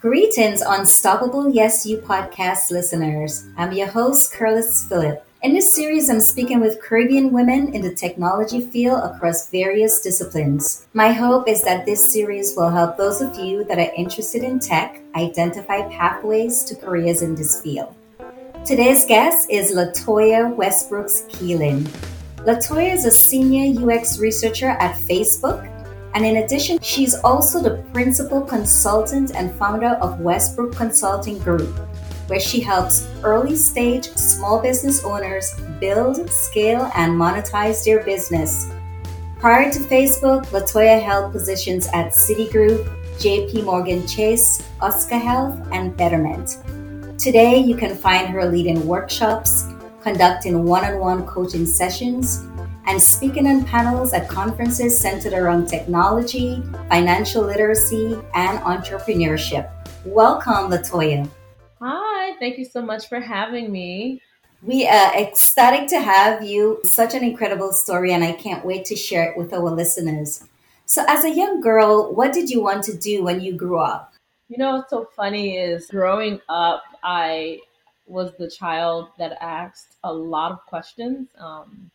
Greetings, 0.00 0.62
Unstoppable 0.62 1.50
Yes 1.50 1.84
You 1.84 1.98
podcast 1.98 2.70
listeners. 2.70 3.48
I'm 3.56 3.72
your 3.72 3.88
host, 3.88 4.32
Curtis 4.32 4.86
Phillip. 4.88 5.26
In 5.42 5.52
this 5.52 5.74
series, 5.74 6.08
I'm 6.08 6.20
speaking 6.20 6.60
with 6.60 6.80
Caribbean 6.80 7.32
women 7.32 7.74
in 7.74 7.82
the 7.82 7.92
technology 7.92 8.60
field 8.60 9.02
across 9.02 9.50
various 9.50 10.00
disciplines. 10.00 10.86
My 10.94 11.10
hope 11.10 11.48
is 11.48 11.62
that 11.62 11.84
this 11.84 12.12
series 12.12 12.54
will 12.56 12.70
help 12.70 12.96
those 12.96 13.20
of 13.20 13.36
you 13.40 13.64
that 13.64 13.80
are 13.80 13.92
interested 13.96 14.44
in 14.44 14.60
tech 14.60 15.02
identify 15.16 15.82
pathways 15.88 16.62
to 16.66 16.76
careers 16.76 17.22
in 17.22 17.34
this 17.34 17.60
field. 17.60 17.92
Today's 18.64 19.04
guest 19.04 19.50
is 19.50 19.74
Latoya 19.74 20.54
Westbrooks 20.54 21.28
Keeling. 21.28 21.82
Latoya 22.46 22.94
is 22.94 23.04
a 23.04 23.10
senior 23.10 23.82
UX 23.82 24.20
researcher 24.20 24.68
at 24.78 24.94
Facebook 25.08 25.77
and 26.14 26.24
in 26.24 26.38
addition, 26.38 26.78
she's 26.80 27.14
also 27.16 27.62
the 27.62 27.82
principal 27.92 28.40
consultant 28.40 29.32
and 29.34 29.52
founder 29.54 29.98
of 30.00 30.20
Westbrook 30.20 30.74
Consulting 30.74 31.38
Group, 31.38 31.68
where 32.28 32.40
she 32.40 32.60
helps 32.60 33.08
early 33.22 33.56
stage 33.56 34.06
small 34.16 34.60
business 34.60 35.04
owners 35.04 35.54
build, 35.80 36.28
scale, 36.30 36.90
and 36.94 37.12
monetize 37.12 37.84
their 37.84 38.02
business. 38.04 38.70
Prior 39.38 39.70
to 39.70 39.78
Facebook, 39.78 40.46
Latoya 40.46 41.00
held 41.00 41.32
positions 41.32 41.86
at 41.94 42.12
Citigroup, 42.12 42.88
JP 43.18 43.64
Morgan 43.64 44.06
Chase, 44.06 44.62
Oscar 44.80 45.18
Health, 45.18 45.60
and 45.72 45.96
Betterment. 45.96 46.58
Today, 47.18 47.58
you 47.58 47.76
can 47.76 47.94
find 47.94 48.28
her 48.28 48.44
leading 48.44 48.86
workshops, 48.86 49.66
conducting 50.02 50.64
one 50.64 50.84
on 50.84 50.98
one 50.98 51.26
coaching 51.26 51.66
sessions, 51.66 52.47
and 52.88 53.02
speaking 53.02 53.46
on 53.46 53.62
panels 53.66 54.14
at 54.14 54.30
conferences 54.30 54.98
centered 54.98 55.34
around 55.34 55.66
technology, 55.66 56.62
financial 56.88 57.44
literacy, 57.44 58.18
and 58.34 58.58
entrepreneurship. 58.60 59.70
Welcome, 60.06 60.70
Latoya. 60.70 61.28
Hi, 61.82 62.34
thank 62.38 62.56
you 62.56 62.64
so 62.64 62.80
much 62.80 63.10
for 63.10 63.20
having 63.20 63.70
me. 63.70 64.22
We 64.62 64.88
are 64.88 65.14
ecstatic 65.14 65.86
to 65.90 66.00
have 66.00 66.42
you. 66.42 66.80
Such 66.82 67.12
an 67.12 67.22
incredible 67.22 67.74
story, 67.74 68.14
and 68.14 68.24
I 68.24 68.32
can't 68.32 68.64
wait 68.64 68.86
to 68.86 68.96
share 68.96 69.30
it 69.30 69.36
with 69.36 69.52
our 69.52 69.70
listeners. 69.70 70.42
So, 70.86 71.04
as 71.08 71.24
a 71.24 71.30
young 71.30 71.60
girl, 71.60 72.14
what 72.14 72.32
did 72.32 72.48
you 72.48 72.62
want 72.62 72.84
to 72.84 72.96
do 72.96 73.22
when 73.22 73.42
you 73.42 73.52
grew 73.52 73.78
up? 73.78 74.14
You 74.48 74.56
know, 74.56 74.76
what's 74.76 74.88
so 74.88 75.10
funny 75.14 75.58
is 75.58 75.88
growing 75.88 76.40
up, 76.48 76.84
I 77.02 77.60
was 78.06 78.32
the 78.38 78.50
child 78.50 79.10
that 79.18 79.36
asked 79.42 79.96
a 80.04 80.12
lot 80.12 80.52
of 80.52 80.64
questions. 80.64 81.28
Um, 81.38 81.90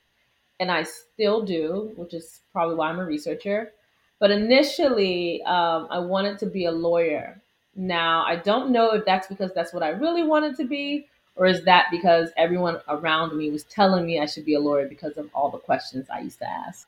and 0.64 0.72
I 0.72 0.84
still 0.84 1.42
do, 1.42 1.92
which 1.98 2.14
is 2.14 2.40
probably 2.54 2.76
why 2.76 2.88
I'm 2.88 3.00
a 3.00 3.06
researcher. 3.06 3.74
But 4.20 4.32
initially, 4.32 5.44
um, 5.44 5.88
I 5.92 6.00
wanted 6.00 6.40
to 6.40 6.46
be 6.46 6.64
a 6.66 6.72
lawyer. 6.72 7.42
Now, 7.76 8.24
I 8.26 8.38
don't 8.38 8.72
know 8.72 8.94
if 8.94 9.04
that's 9.04 9.28
because 9.28 9.52
that's 9.54 9.74
what 9.74 9.84
I 9.84 9.90
really 9.90 10.24
wanted 10.24 10.56
to 10.56 10.64
be, 10.64 11.06
or 11.36 11.48
is 11.48 11.66
that 11.66 11.88
because 11.92 12.30
everyone 12.38 12.80
around 12.88 13.38
me 13.38 13.52
was 13.52 13.66
telling 13.66 14.06
me 14.06 14.22
I 14.22 14.26
should 14.26 14.46
be 14.46 14.54
a 14.54 14.60
lawyer 14.62 14.88
because 14.88 15.18
of 15.18 15.30
all 15.36 15.50
the 15.50 15.58
questions 15.58 16.08
I 16.10 16.22
used 16.22 16.40
to 16.40 16.50
ask. 16.50 16.88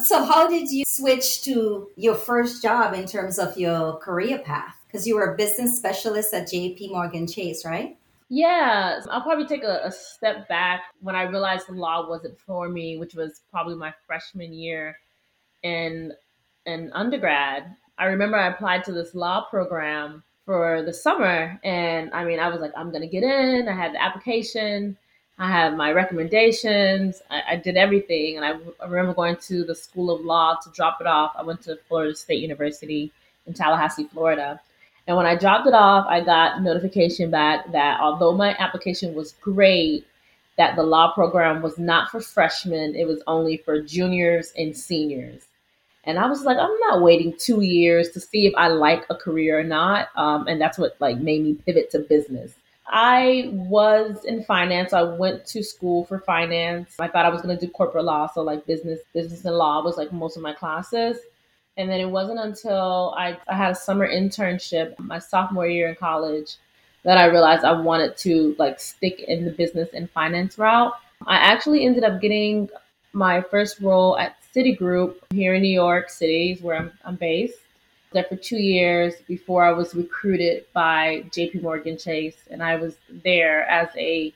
So, 0.00 0.24
how 0.24 0.48
did 0.48 0.72
you 0.72 0.84
switch 0.84 1.42
to 1.42 1.88
your 1.96 2.16
first 2.16 2.60
job 2.60 2.92
in 2.94 3.06
terms 3.06 3.38
of 3.38 3.56
your 3.56 3.98
career 3.98 4.38
path? 4.40 4.74
Because 4.88 5.06
you 5.06 5.14
were 5.14 5.32
a 5.32 5.36
business 5.36 5.78
specialist 5.78 6.34
at 6.34 6.48
JP 6.48 6.90
Morgan 6.90 7.28
Chase, 7.28 7.64
right? 7.64 7.96
Yeah, 8.34 9.00
I'll 9.10 9.20
probably 9.20 9.44
take 9.44 9.62
a, 9.62 9.82
a, 9.84 9.92
step 9.92 10.48
back 10.48 10.84
when 11.02 11.14
I 11.14 11.24
realized 11.24 11.66
the 11.68 11.74
law 11.74 12.08
wasn't 12.08 12.40
for 12.40 12.66
me, 12.66 12.96
which 12.96 13.14
was 13.14 13.42
probably 13.50 13.74
my 13.74 13.92
freshman 14.06 14.54
year 14.54 14.96
in 15.62 16.14
in 16.64 16.90
undergrad. 16.94 17.76
I 17.98 18.06
remember 18.06 18.38
I 18.38 18.48
applied 18.48 18.84
to 18.84 18.92
this 18.92 19.14
law 19.14 19.44
program 19.50 20.22
for 20.46 20.82
the 20.82 20.94
summer, 20.94 21.60
and 21.62 22.10
I 22.14 22.24
mean, 22.24 22.40
I 22.40 22.48
was 22.48 22.62
like, 22.62 22.72
I'm 22.74 22.90
gonna 22.90 23.06
get 23.06 23.22
in. 23.22 23.68
I 23.68 23.74
had 23.74 23.92
the 23.92 24.02
application, 24.02 24.96
I 25.38 25.48
had 25.48 25.76
my 25.76 25.92
recommendations, 25.92 27.20
I, 27.30 27.42
I 27.50 27.56
did 27.56 27.76
everything, 27.76 28.38
and 28.38 28.46
I, 28.46 28.52
I 28.82 28.88
remember 28.88 29.12
going 29.12 29.36
to 29.48 29.62
the 29.62 29.74
School 29.74 30.10
of 30.10 30.22
Law 30.22 30.56
to 30.64 30.70
drop 30.70 31.02
it 31.02 31.06
off. 31.06 31.32
I 31.36 31.42
went 31.42 31.60
to 31.64 31.76
Florida 31.86 32.14
State 32.14 32.40
University 32.40 33.12
in 33.46 33.52
Tallahassee, 33.52 34.08
Florida 34.10 34.58
and 35.06 35.16
when 35.16 35.26
I 35.26 35.36
dropped 35.36 35.66
it 35.66 35.74
off, 35.74 36.06
I 36.08 36.20
got 36.20 36.62
notification 36.62 37.30
back 37.30 37.70
that 37.72 38.00
although 38.00 38.32
my 38.32 38.56
application 38.58 39.14
was 39.14 39.32
great, 39.40 40.06
that 40.58 40.76
the 40.76 40.82
law 40.82 41.12
program 41.12 41.62
was 41.62 41.78
not 41.78 42.10
for 42.10 42.20
freshmen, 42.20 42.94
it 42.94 43.06
was 43.06 43.22
only 43.26 43.56
for 43.56 43.80
juniors 43.80 44.52
and 44.56 44.76
seniors. 44.76 45.46
And 46.04 46.18
I 46.18 46.28
was 46.28 46.42
like, 46.42 46.56
I'm 46.56 46.78
not 46.80 47.02
waiting 47.02 47.34
two 47.38 47.62
years 47.62 48.10
to 48.10 48.20
see 48.20 48.46
if 48.46 48.54
I 48.56 48.68
like 48.68 49.04
a 49.08 49.14
career 49.14 49.58
or 49.58 49.64
not. 49.64 50.08
Um, 50.16 50.46
and 50.46 50.60
that's 50.60 50.78
what 50.78 50.96
like 51.00 51.18
made 51.18 51.42
me 51.42 51.54
pivot 51.54 51.90
to 51.92 52.00
business. 52.00 52.54
I 52.86 53.50
was 53.52 54.24
in 54.24 54.44
finance. 54.44 54.92
I 54.92 55.02
went 55.02 55.46
to 55.46 55.62
school 55.62 56.04
for 56.04 56.18
finance. 56.18 56.96
I 56.98 57.08
thought 57.08 57.24
I 57.24 57.30
was 57.30 57.40
going 57.40 57.56
to 57.56 57.66
do 57.66 57.72
corporate 57.72 58.04
law, 58.04 58.26
so 58.26 58.42
like 58.42 58.66
business, 58.66 59.00
business 59.14 59.44
and 59.44 59.56
law 59.56 59.82
was 59.82 59.96
like 59.96 60.12
most 60.12 60.36
of 60.36 60.42
my 60.42 60.52
classes. 60.52 61.16
And 61.76 61.90
then 61.90 62.00
it 62.00 62.10
wasn't 62.10 62.38
until 62.38 63.14
I, 63.16 63.38
I 63.48 63.56
had 63.56 63.70
a 63.72 63.74
summer 63.74 64.06
internship 64.06 64.98
my 64.98 65.18
sophomore 65.18 65.66
year 65.66 65.88
in 65.88 65.94
college 65.94 66.56
that 67.02 67.18
I 67.18 67.26
realized 67.26 67.64
I 67.64 67.72
wanted 67.72 68.16
to 68.18 68.54
like 68.58 68.78
stick 68.78 69.20
in 69.20 69.44
the 69.44 69.50
business 69.50 69.88
and 69.94 70.10
finance 70.10 70.58
route. 70.58 70.92
I 71.26 71.36
actually 71.36 71.84
ended 71.84 72.04
up 72.04 72.20
getting 72.20 72.68
my 73.12 73.40
first 73.40 73.80
role 73.80 74.18
at 74.18 74.36
Citigroup 74.54 75.16
here 75.30 75.54
in 75.54 75.62
New 75.62 75.72
York 75.72 76.10
City, 76.10 76.58
where 76.60 76.76
I'm, 76.76 76.92
I'm 77.04 77.16
based. 77.16 77.58
There 78.12 78.24
for 78.24 78.36
two 78.36 78.58
years 78.58 79.14
before 79.26 79.64
I 79.64 79.72
was 79.72 79.94
recruited 79.94 80.66
by 80.74 81.24
JP 81.30 81.62
Morgan 81.62 81.96
Chase, 81.96 82.36
and 82.50 82.62
I 82.62 82.76
was 82.76 82.96
there 83.08 83.64
as 83.70 83.88
a 83.96 84.34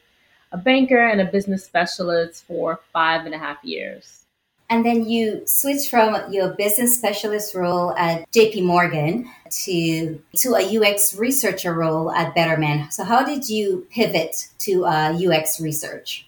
a 0.52 0.56
banker 0.56 1.06
and 1.06 1.20
a 1.20 1.24
business 1.24 1.64
specialist 1.64 2.44
for 2.44 2.80
five 2.92 3.26
and 3.26 3.34
a 3.34 3.38
half 3.38 3.62
years. 3.62 4.25
And 4.68 4.84
then 4.84 5.08
you 5.08 5.46
switch 5.46 5.88
from 5.88 6.32
your 6.32 6.50
business 6.50 6.96
specialist 6.96 7.54
role 7.54 7.92
at 7.96 8.30
JP 8.32 8.64
Morgan 8.64 9.30
to 9.64 10.20
to 10.36 10.54
a 10.54 10.78
UX 10.78 11.14
researcher 11.14 11.72
role 11.72 12.10
at 12.10 12.34
Betterment. 12.34 12.92
So 12.92 13.04
how 13.04 13.24
did 13.24 13.48
you 13.48 13.86
pivot 13.90 14.48
to 14.60 14.84
uh, 14.84 15.18
UX 15.18 15.60
research? 15.60 16.26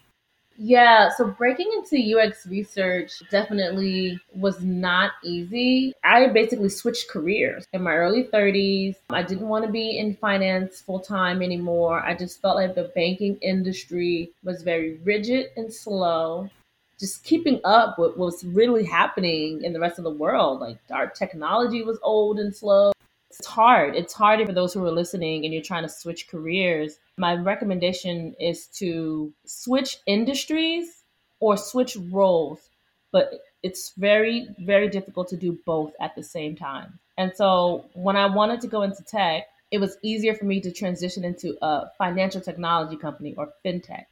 Yeah, 0.60 1.10
so 1.16 1.24
breaking 1.24 1.70
into 1.76 2.18
UX 2.18 2.44
research 2.44 3.22
definitely 3.30 4.18
was 4.34 4.60
not 4.60 5.12
easy. 5.22 5.94
I 6.02 6.26
basically 6.26 6.68
switched 6.68 7.08
careers 7.08 7.64
in 7.72 7.82
my 7.82 7.94
early 7.94 8.24
30s. 8.24 8.96
I 9.10 9.22
didn't 9.22 9.46
want 9.46 9.64
to 9.66 9.70
be 9.70 9.98
in 9.98 10.16
finance 10.16 10.80
full 10.80 10.98
time 10.98 11.42
anymore. 11.42 12.00
I 12.00 12.16
just 12.16 12.42
felt 12.42 12.56
like 12.56 12.74
the 12.74 12.90
banking 12.96 13.36
industry 13.36 14.32
was 14.42 14.64
very 14.64 14.98
rigid 15.04 15.50
and 15.56 15.72
slow 15.72 16.50
just 16.98 17.24
keeping 17.24 17.60
up 17.64 17.98
with 17.98 18.16
what's 18.16 18.42
really 18.44 18.84
happening 18.84 19.62
in 19.62 19.72
the 19.72 19.80
rest 19.80 19.98
of 19.98 20.04
the 20.04 20.10
world. 20.10 20.60
Like 20.60 20.78
our 20.90 21.08
technology 21.08 21.82
was 21.82 21.98
old 22.02 22.38
and 22.38 22.54
slow. 22.54 22.92
It's 23.30 23.46
hard. 23.46 23.94
It's 23.94 24.12
hard 24.12 24.44
for 24.44 24.52
those 24.52 24.74
who 24.74 24.84
are 24.84 24.90
listening 24.90 25.44
and 25.44 25.54
you're 25.54 25.62
trying 25.62 25.84
to 25.84 25.88
switch 25.88 26.28
careers. 26.28 26.98
My 27.18 27.34
recommendation 27.34 28.34
is 28.40 28.66
to 28.78 29.32
switch 29.44 29.98
industries 30.06 31.04
or 31.40 31.56
switch 31.56 31.96
roles, 32.10 32.70
but 33.12 33.32
it's 33.62 33.92
very, 33.96 34.48
very 34.60 34.88
difficult 34.88 35.28
to 35.28 35.36
do 35.36 35.58
both 35.66 35.92
at 36.00 36.16
the 36.16 36.22
same 36.22 36.56
time. 36.56 36.98
And 37.16 37.32
so 37.34 37.84
when 37.94 38.16
I 38.16 38.26
wanted 38.26 38.60
to 38.62 38.66
go 38.66 38.82
into 38.82 39.02
tech, 39.04 39.44
it 39.70 39.78
was 39.78 39.98
easier 40.02 40.34
for 40.34 40.46
me 40.46 40.60
to 40.62 40.72
transition 40.72 41.24
into 41.24 41.56
a 41.62 41.90
financial 41.98 42.40
technology 42.40 42.96
company 42.96 43.34
or 43.36 43.52
fintech 43.64 44.06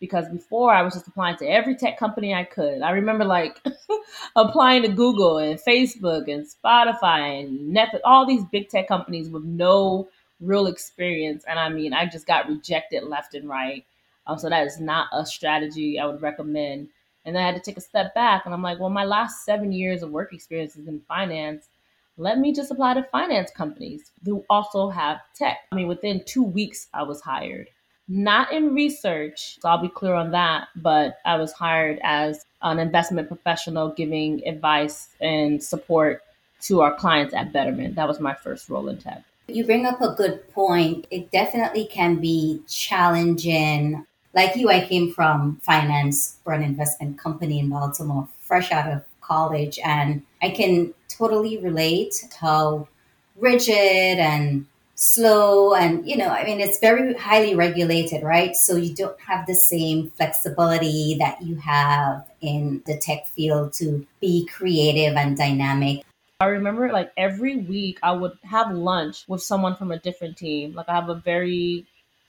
because 0.00 0.28
before 0.28 0.72
I 0.72 0.82
was 0.82 0.94
just 0.94 1.08
applying 1.08 1.36
to 1.38 1.46
every 1.46 1.74
tech 1.74 1.98
company 1.98 2.32
I 2.32 2.44
could. 2.44 2.82
I 2.82 2.90
remember 2.90 3.24
like 3.24 3.60
applying 4.36 4.82
to 4.82 4.88
Google 4.88 5.38
and 5.38 5.58
Facebook 5.58 6.32
and 6.32 6.46
Spotify 6.46 7.40
and 7.40 7.74
Netflix, 7.76 8.00
all 8.04 8.26
these 8.26 8.44
big 8.44 8.68
tech 8.68 8.86
companies 8.86 9.28
with 9.28 9.44
no 9.44 10.08
real 10.40 10.66
experience. 10.66 11.44
And 11.48 11.58
I 11.58 11.68
mean, 11.68 11.92
I 11.92 12.06
just 12.06 12.26
got 12.26 12.48
rejected 12.48 13.04
left 13.04 13.34
and 13.34 13.48
right. 13.48 13.84
Um, 14.26 14.38
so 14.38 14.48
that 14.48 14.66
is 14.66 14.78
not 14.78 15.08
a 15.12 15.26
strategy 15.26 15.98
I 15.98 16.06
would 16.06 16.22
recommend. 16.22 16.88
And 17.24 17.34
then 17.34 17.42
I 17.42 17.46
had 17.46 17.56
to 17.56 17.60
take 17.60 17.76
a 17.76 17.82
step 17.82 18.14
back 18.14 18.44
and 18.44 18.54
I'm 18.54 18.62
like, 18.62 18.78
well, 18.78 18.90
my 18.90 19.04
last 19.04 19.44
seven 19.44 19.72
years 19.72 20.02
of 20.02 20.10
work 20.10 20.32
experience 20.32 20.76
is 20.76 20.86
in 20.86 21.00
finance. 21.08 21.68
Let 22.16 22.38
me 22.38 22.52
just 22.52 22.70
apply 22.70 22.94
to 22.94 23.04
finance 23.04 23.50
companies 23.50 24.10
who 24.24 24.44
also 24.50 24.88
have 24.90 25.20
tech. 25.34 25.58
I 25.70 25.76
mean, 25.76 25.88
within 25.88 26.22
two 26.24 26.42
weeks, 26.42 26.88
I 26.92 27.02
was 27.02 27.20
hired 27.20 27.68
not 28.08 28.52
in 28.52 28.74
research. 28.74 29.58
So 29.60 29.68
I'll 29.68 29.82
be 29.82 29.88
clear 29.88 30.14
on 30.14 30.30
that. 30.32 30.68
But 30.76 31.18
I 31.24 31.36
was 31.36 31.52
hired 31.52 32.00
as 32.02 32.44
an 32.62 32.78
investment 32.78 33.28
professional 33.28 33.90
giving 33.90 34.46
advice 34.46 35.08
and 35.20 35.62
support 35.62 36.22
to 36.62 36.80
our 36.80 36.94
clients 36.94 37.34
at 37.34 37.52
Betterment. 37.52 37.94
That 37.94 38.08
was 38.08 38.18
my 38.18 38.34
first 38.34 38.68
role 38.68 38.88
in 38.88 38.98
tech. 38.98 39.22
You 39.46 39.64
bring 39.64 39.86
up 39.86 40.00
a 40.02 40.14
good 40.14 40.46
point. 40.52 41.06
It 41.10 41.30
definitely 41.30 41.86
can 41.86 42.16
be 42.16 42.60
challenging. 42.68 44.04
Like 44.34 44.56
you, 44.56 44.68
I 44.70 44.86
came 44.86 45.12
from 45.12 45.56
finance 45.62 46.36
for 46.44 46.52
an 46.52 46.62
investment 46.62 47.18
company 47.18 47.58
in 47.60 47.70
Baltimore, 47.70 48.28
fresh 48.40 48.72
out 48.72 48.90
of 48.90 49.04
college, 49.20 49.78
and 49.84 50.22
I 50.42 50.50
can 50.50 50.92
totally 51.08 51.58
relate 51.58 52.14
how 52.40 52.88
rigid 53.36 54.18
and 54.18 54.66
slow 55.00 55.74
and 55.74 56.04
you 56.08 56.16
know 56.16 56.26
i 56.26 56.42
mean 56.42 56.60
it's 56.60 56.80
very 56.80 57.14
highly 57.14 57.54
regulated 57.54 58.24
right 58.24 58.56
so 58.56 58.74
you 58.74 58.92
don't 58.92 59.18
have 59.20 59.46
the 59.46 59.54
same 59.54 60.10
flexibility 60.16 61.14
that 61.20 61.40
you 61.40 61.54
have 61.54 62.26
in 62.40 62.82
the 62.84 62.98
tech 62.98 63.24
field 63.28 63.72
to 63.72 64.04
be 64.20 64.44
creative 64.46 65.14
and 65.14 65.36
dynamic 65.36 66.02
I 66.40 66.46
remember 66.46 66.92
like 66.92 67.10
every 67.16 67.56
week 67.56 67.98
I 68.00 68.12
would 68.12 68.38
have 68.44 68.70
lunch 68.70 69.24
with 69.26 69.42
someone 69.42 69.74
from 69.74 69.90
a 69.90 69.98
different 69.98 70.36
team. 70.36 70.72
Like 70.72 70.88
I 70.88 70.94
have 70.94 71.08
a 71.08 71.16
very 71.16 71.84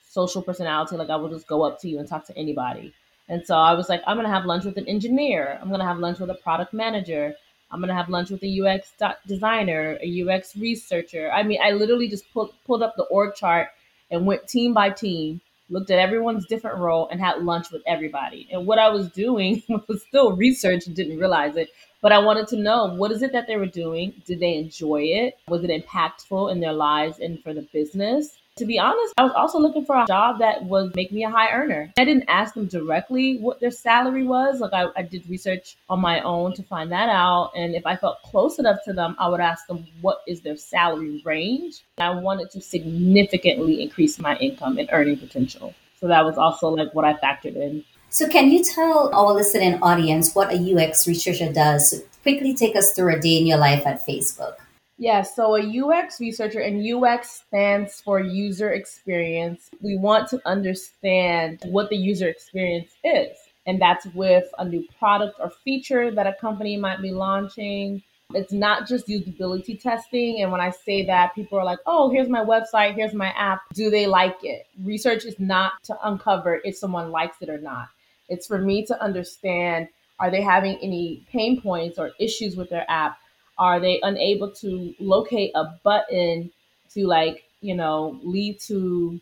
social 0.08 0.42
personality. 0.42 0.96
Like 0.96 1.10
I 1.10 1.16
will 1.16 1.28
just 1.28 1.46
go 1.46 1.62
up 1.62 1.80
to 1.82 1.88
you 1.88 2.00
and 2.00 2.08
talk 2.08 2.26
to 2.26 2.36
anybody. 2.36 2.92
And 3.28 3.46
so 3.46 3.54
I 3.54 3.74
was 3.74 3.88
like, 3.88 4.02
I'm 4.08 4.16
gonna 4.16 4.28
have 4.28 4.46
lunch 4.46 4.64
with 4.64 4.76
an 4.78 4.88
engineer. 4.88 5.60
I'm 5.62 5.70
gonna 5.70 5.86
have 5.86 5.98
lunch 5.98 6.18
with 6.18 6.30
a 6.30 6.34
product 6.34 6.72
manager. 6.72 7.36
I'm 7.70 7.80
gonna 7.80 7.94
have 7.94 8.08
lunch 8.08 8.30
with 8.30 8.42
a 8.42 8.60
UX 8.60 8.92
designer, 9.26 9.98
a 10.02 10.22
UX 10.22 10.56
researcher. 10.56 11.30
I 11.32 11.42
mean, 11.42 11.60
I 11.62 11.72
literally 11.72 12.08
just 12.08 12.30
pulled 12.32 12.52
pulled 12.66 12.82
up 12.82 12.96
the 12.96 13.04
org 13.04 13.34
chart 13.34 13.68
and 14.10 14.26
went 14.26 14.48
team 14.48 14.74
by 14.74 14.90
team, 14.90 15.40
looked 15.68 15.90
at 15.90 15.98
everyone's 15.98 16.46
different 16.46 16.78
role, 16.78 17.08
and 17.10 17.20
had 17.20 17.42
lunch 17.42 17.70
with 17.70 17.82
everybody. 17.86 18.48
And 18.50 18.66
what 18.66 18.78
I 18.78 18.88
was 18.88 19.08
doing 19.10 19.62
was 19.88 20.02
still 20.02 20.36
research 20.36 20.86
and 20.86 20.96
didn't 20.96 21.18
realize 21.18 21.56
it. 21.56 21.68
But 22.02 22.12
I 22.12 22.18
wanted 22.18 22.48
to 22.48 22.56
know 22.56 22.94
what 22.94 23.12
is 23.12 23.22
it 23.22 23.32
that 23.32 23.46
they 23.46 23.56
were 23.56 23.66
doing? 23.66 24.14
Did 24.26 24.40
they 24.40 24.56
enjoy 24.56 25.02
it? 25.02 25.38
Was 25.48 25.62
it 25.62 25.70
impactful 25.70 26.50
in 26.50 26.60
their 26.60 26.72
lives 26.72 27.18
and 27.20 27.42
for 27.42 27.54
the 27.54 27.62
business? 27.72 28.39
To 28.60 28.66
be 28.66 28.78
honest, 28.78 29.14
I 29.16 29.22
was 29.22 29.32
also 29.34 29.58
looking 29.58 29.86
for 29.86 29.96
a 29.96 30.04
job 30.04 30.38
that 30.40 30.64
was 30.64 30.94
make 30.94 31.10
me 31.12 31.24
a 31.24 31.30
high 31.30 31.50
earner. 31.50 31.90
I 31.96 32.04
didn't 32.04 32.28
ask 32.28 32.52
them 32.52 32.66
directly 32.66 33.38
what 33.38 33.58
their 33.58 33.70
salary 33.70 34.22
was. 34.22 34.60
Like 34.60 34.74
I, 34.74 34.88
I 34.96 35.00
did 35.00 35.26
research 35.30 35.78
on 35.88 35.98
my 35.98 36.20
own 36.20 36.52
to 36.56 36.62
find 36.64 36.92
that 36.92 37.08
out. 37.08 37.52
And 37.56 37.74
if 37.74 37.86
I 37.86 37.96
felt 37.96 38.20
close 38.22 38.58
enough 38.58 38.80
to 38.84 38.92
them, 38.92 39.16
I 39.18 39.30
would 39.30 39.40
ask 39.40 39.66
them 39.66 39.86
what 40.02 40.18
is 40.28 40.42
their 40.42 40.58
salary 40.58 41.22
range. 41.24 41.82
I 41.96 42.10
wanted 42.10 42.50
to 42.50 42.60
significantly 42.60 43.80
increase 43.80 44.18
my 44.18 44.36
income 44.36 44.76
and 44.76 44.90
earning 44.92 45.16
potential. 45.16 45.72
So 45.98 46.06
that 46.08 46.22
was 46.22 46.36
also 46.36 46.68
like 46.68 46.92
what 46.92 47.06
I 47.06 47.14
factored 47.14 47.56
in. 47.56 47.82
So, 48.10 48.28
can 48.28 48.50
you 48.50 48.62
tell 48.62 49.10
our 49.14 49.32
listening 49.32 49.78
audience 49.80 50.34
what 50.34 50.52
a 50.52 50.58
UX 50.58 51.08
researcher 51.08 51.50
does? 51.50 52.02
Quickly 52.20 52.54
take 52.54 52.76
us 52.76 52.92
through 52.92 53.16
a 53.16 53.20
day 53.20 53.38
in 53.38 53.46
your 53.46 53.56
life 53.56 53.86
at 53.86 54.06
Facebook. 54.06 54.56
Yeah, 55.00 55.22
so 55.22 55.56
a 55.56 55.62
UX 55.62 56.20
researcher, 56.20 56.60
and 56.60 56.86
UX 56.86 57.42
stands 57.46 58.02
for 58.02 58.20
user 58.20 58.72
experience. 58.72 59.70
We 59.80 59.96
want 59.96 60.28
to 60.28 60.42
understand 60.44 61.62
what 61.64 61.88
the 61.88 61.96
user 61.96 62.28
experience 62.28 62.90
is. 63.02 63.34
And 63.66 63.80
that's 63.80 64.04
with 64.08 64.44
a 64.58 64.64
new 64.66 64.86
product 64.98 65.40
or 65.40 65.48
feature 65.64 66.10
that 66.10 66.26
a 66.26 66.34
company 66.38 66.76
might 66.76 67.00
be 67.00 67.12
launching. 67.12 68.02
It's 68.34 68.52
not 68.52 68.86
just 68.86 69.08
usability 69.08 69.80
testing. 69.80 70.42
And 70.42 70.52
when 70.52 70.60
I 70.60 70.68
say 70.68 71.06
that, 71.06 71.34
people 71.34 71.58
are 71.58 71.64
like, 71.64 71.78
oh, 71.86 72.10
here's 72.10 72.28
my 72.28 72.44
website, 72.44 72.94
here's 72.94 73.14
my 73.14 73.28
app. 73.28 73.62
Do 73.72 73.88
they 73.88 74.06
like 74.06 74.36
it? 74.42 74.66
Research 74.84 75.24
is 75.24 75.40
not 75.40 75.82
to 75.84 75.96
uncover 76.06 76.60
if 76.62 76.76
someone 76.76 77.10
likes 77.10 77.38
it 77.40 77.48
or 77.48 77.58
not. 77.58 77.88
It's 78.28 78.46
for 78.46 78.58
me 78.58 78.84
to 78.84 79.02
understand 79.02 79.88
are 80.18 80.30
they 80.30 80.42
having 80.42 80.76
any 80.82 81.24
pain 81.32 81.62
points 81.62 81.98
or 81.98 82.10
issues 82.20 82.54
with 82.54 82.68
their 82.68 82.84
app? 82.90 83.16
Are 83.60 83.78
they 83.78 84.00
unable 84.02 84.50
to 84.52 84.94
locate 84.98 85.52
a 85.54 85.66
button 85.84 86.50
to 86.94 87.06
like, 87.06 87.44
you 87.60 87.76
know, 87.76 88.18
lead 88.24 88.58
to 88.60 89.20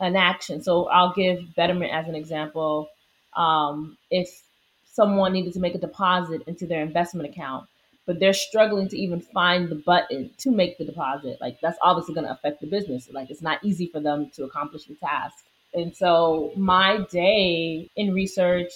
an 0.00 0.16
action? 0.16 0.62
So 0.62 0.88
I'll 0.88 1.12
give 1.14 1.54
Betterment 1.54 1.92
as 1.92 2.08
an 2.08 2.16
example. 2.16 2.88
Um, 3.36 3.96
if 4.10 4.42
someone 4.84 5.32
needed 5.32 5.52
to 5.54 5.60
make 5.60 5.76
a 5.76 5.78
deposit 5.78 6.42
into 6.48 6.66
their 6.66 6.82
investment 6.82 7.28
account, 7.30 7.68
but 8.04 8.18
they're 8.18 8.32
struggling 8.32 8.88
to 8.88 8.98
even 8.98 9.20
find 9.20 9.68
the 9.68 9.76
button 9.76 10.30
to 10.38 10.50
make 10.50 10.76
the 10.76 10.84
deposit, 10.84 11.38
like 11.40 11.60
that's 11.60 11.78
obviously 11.80 12.14
going 12.14 12.26
to 12.26 12.32
affect 12.32 12.60
the 12.60 12.66
business. 12.66 13.08
Like 13.12 13.30
it's 13.30 13.42
not 13.42 13.64
easy 13.64 13.86
for 13.86 14.00
them 14.00 14.28
to 14.34 14.42
accomplish 14.42 14.86
the 14.86 14.96
task. 14.96 15.44
And 15.72 15.96
so 15.96 16.52
my 16.56 17.06
day 17.10 17.88
in 17.94 18.12
research 18.12 18.72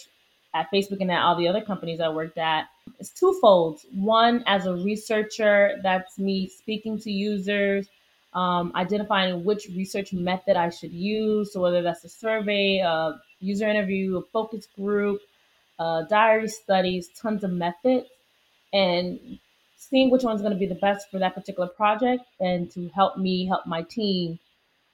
at 0.54 0.70
Facebook 0.72 1.00
and 1.00 1.10
at 1.10 1.22
all 1.22 1.36
the 1.36 1.48
other 1.48 1.60
companies 1.60 2.00
I 2.00 2.08
worked 2.08 2.38
at 2.38 2.68
is 2.98 3.10
twofold. 3.10 3.80
One, 3.92 4.42
as 4.46 4.66
a 4.66 4.74
researcher, 4.74 5.78
that's 5.82 6.18
me 6.18 6.48
speaking 6.48 6.98
to 7.00 7.10
users, 7.10 7.88
um, 8.34 8.72
identifying 8.74 9.44
which 9.44 9.68
research 9.74 10.12
method 10.12 10.56
I 10.56 10.70
should 10.70 10.92
use. 10.92 11.52
So 11.52 11.60
whether 11.60 11.82
that's 11.82 12.04
a 12.04 12.08
survey, 12.08 12.78
a 12.78 13.20
user 13.40 13.68
interview, 13.68 14.16
a 14.18 14.22
focus 14.22 14.66
group, 14.76 15.20
uh, 15.78 16.02
diary 16.02 16.48
studies, 16.48 17.08
tons 17.20 17.44
of 17.44 17.50
methods, 17.50 18.08
and 18.72 19.38
seeing 19.76 20.10
which 20.10 20.22
one's 20.24 20.40
going 20.40 20.52
to 20.52 20.58
be 20.58 20.66
the 20.66 20.74
best 20.74 21.10
for 21.10 21.18
that 21.18 21.34
particular 21.34 21.68
project 21.68 22.24
and 22.40 22.70
to 22.72 22.88
help 22.88 23.16
me 23.18 23.46
help 23.46 23.66
my 23.66 23.82
team 23.82 24.38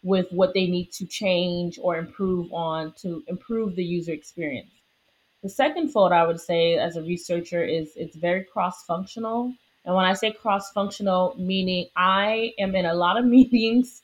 with 0.03 0.27
what 0.33 0.53
they 0.55 0.67
need 0.67 0.91
to 0.93 1.07
change 1.07 1.79
or 1.81 1.97
improve 1.97 2.53
on 2.53 2.93
to 2.93 3.23
improve 3.29 3.77
the 3.77 3.85
user 3.85 4.13
experience. 4.13 4.71
The 5.43 5.49
second 5.49 5.89
fold 5.89 6.13
I 6.13 6.25
would 6.25 6.41
say 6.41 6.75
as 6.75 6.97
a 6.97 7.03
researcher 7.03 7.65
is 7.65 7.93
it's 7.97 8.15
very 8.15 8.45
cross 8.45 8.85
functional. 8.85 9.53
And 9.85 9.95
when 9.95 10.05
I 10.05 10.13
say 10.13 10.31
cross 10.31 10.71
functional, 10.71 11.35
meaning 11.37 11.89
I 11.97 12.53
am 12.59 12.77
in 12.77 12.87
a 12.87 12.95
lot 12.95 13.19
of 13.19 13.25
meetings 13.37 14.03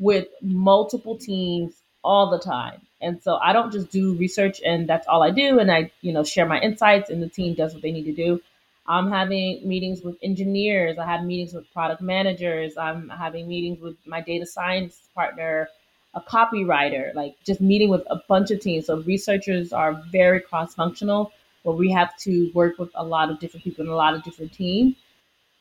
with 0.00 0.26
multiple 0.42 1.16
teams 1.16 1.74
all 2.02 2.30
the 2.30 2.38
time. 2.38 2.80
And 3.00 3.22
so 3.22 3.36
I 3.36 3.52
don't 3.52 3.72
just 3.72 3.90
do 3.90 4.14
research 4.14 4.60
and 4.64 4.88
that's 4.88 5.06
all 5.06 5.22
I 5.22 5.30
do. 5.30 5.58
And 5.58 5.70
I, 5.70 5.90
you 6.00 6.12
know, 6.12 6.24
share 6.24 6.46
my 6.46 6.60
insights 6.60 7.08
and 7.08 7.22
the 7.22 7.28
team 7.28 7.54
does 7.54 7.72
what 7.72 7.82
they 7.82 7.92
need 7.92 8.04
to 8.04 8.12
do. 8.12 8.40
I'm 8.86 9.10
having 9.10 9.66
meetings 9.66 10.02
with 10.02 10.16
engineers. 10.22 10.98
I 10.98 11.06
have 11.06 11.24
meetings 11.24 11.52
with 11.54 11.72
product 11.72 12.02
managers. 12.02 12.76
I'm 12.76 13.08
having 13.08 13.46
meetings 13.46 13.80
with 13.80 13.96
my 14.06 14.20
data 14.20 14.44
science 14.44 14.98
partner 15.14 15.68
a 16.14 16.20
copywriter, 16.20 17.14
like 17.14 17.36
just 17.44 17.60
meeting 17.60 17.88
with 17.88 18.02
a 18.10 18.16
bunch 18.28 18.50
of 18.50 18.60
teams. 18.60 18.86
So 18.86 19.00
researchers 19.02 19.72
are 19.72 19.94
very 20.10 20.40
cross 20.40 20.74
functional, 20.74 21.32
where 21.62 21.76
we 21.76 21.90
have 21.92 22.16
to 22.18 22.50
work 22.54 22.78
with 22.78 22.90
a 22.94 23.04
lot 23.04 23.30
of 23.30 23.38
different 23.38 23.64
people 23.64 23.82
and 23.82 23.92
a 23.92 23.96
lot 23.96 24.14
of 24.14 24.22
different 24.24 24.52
teams 24.52 24.96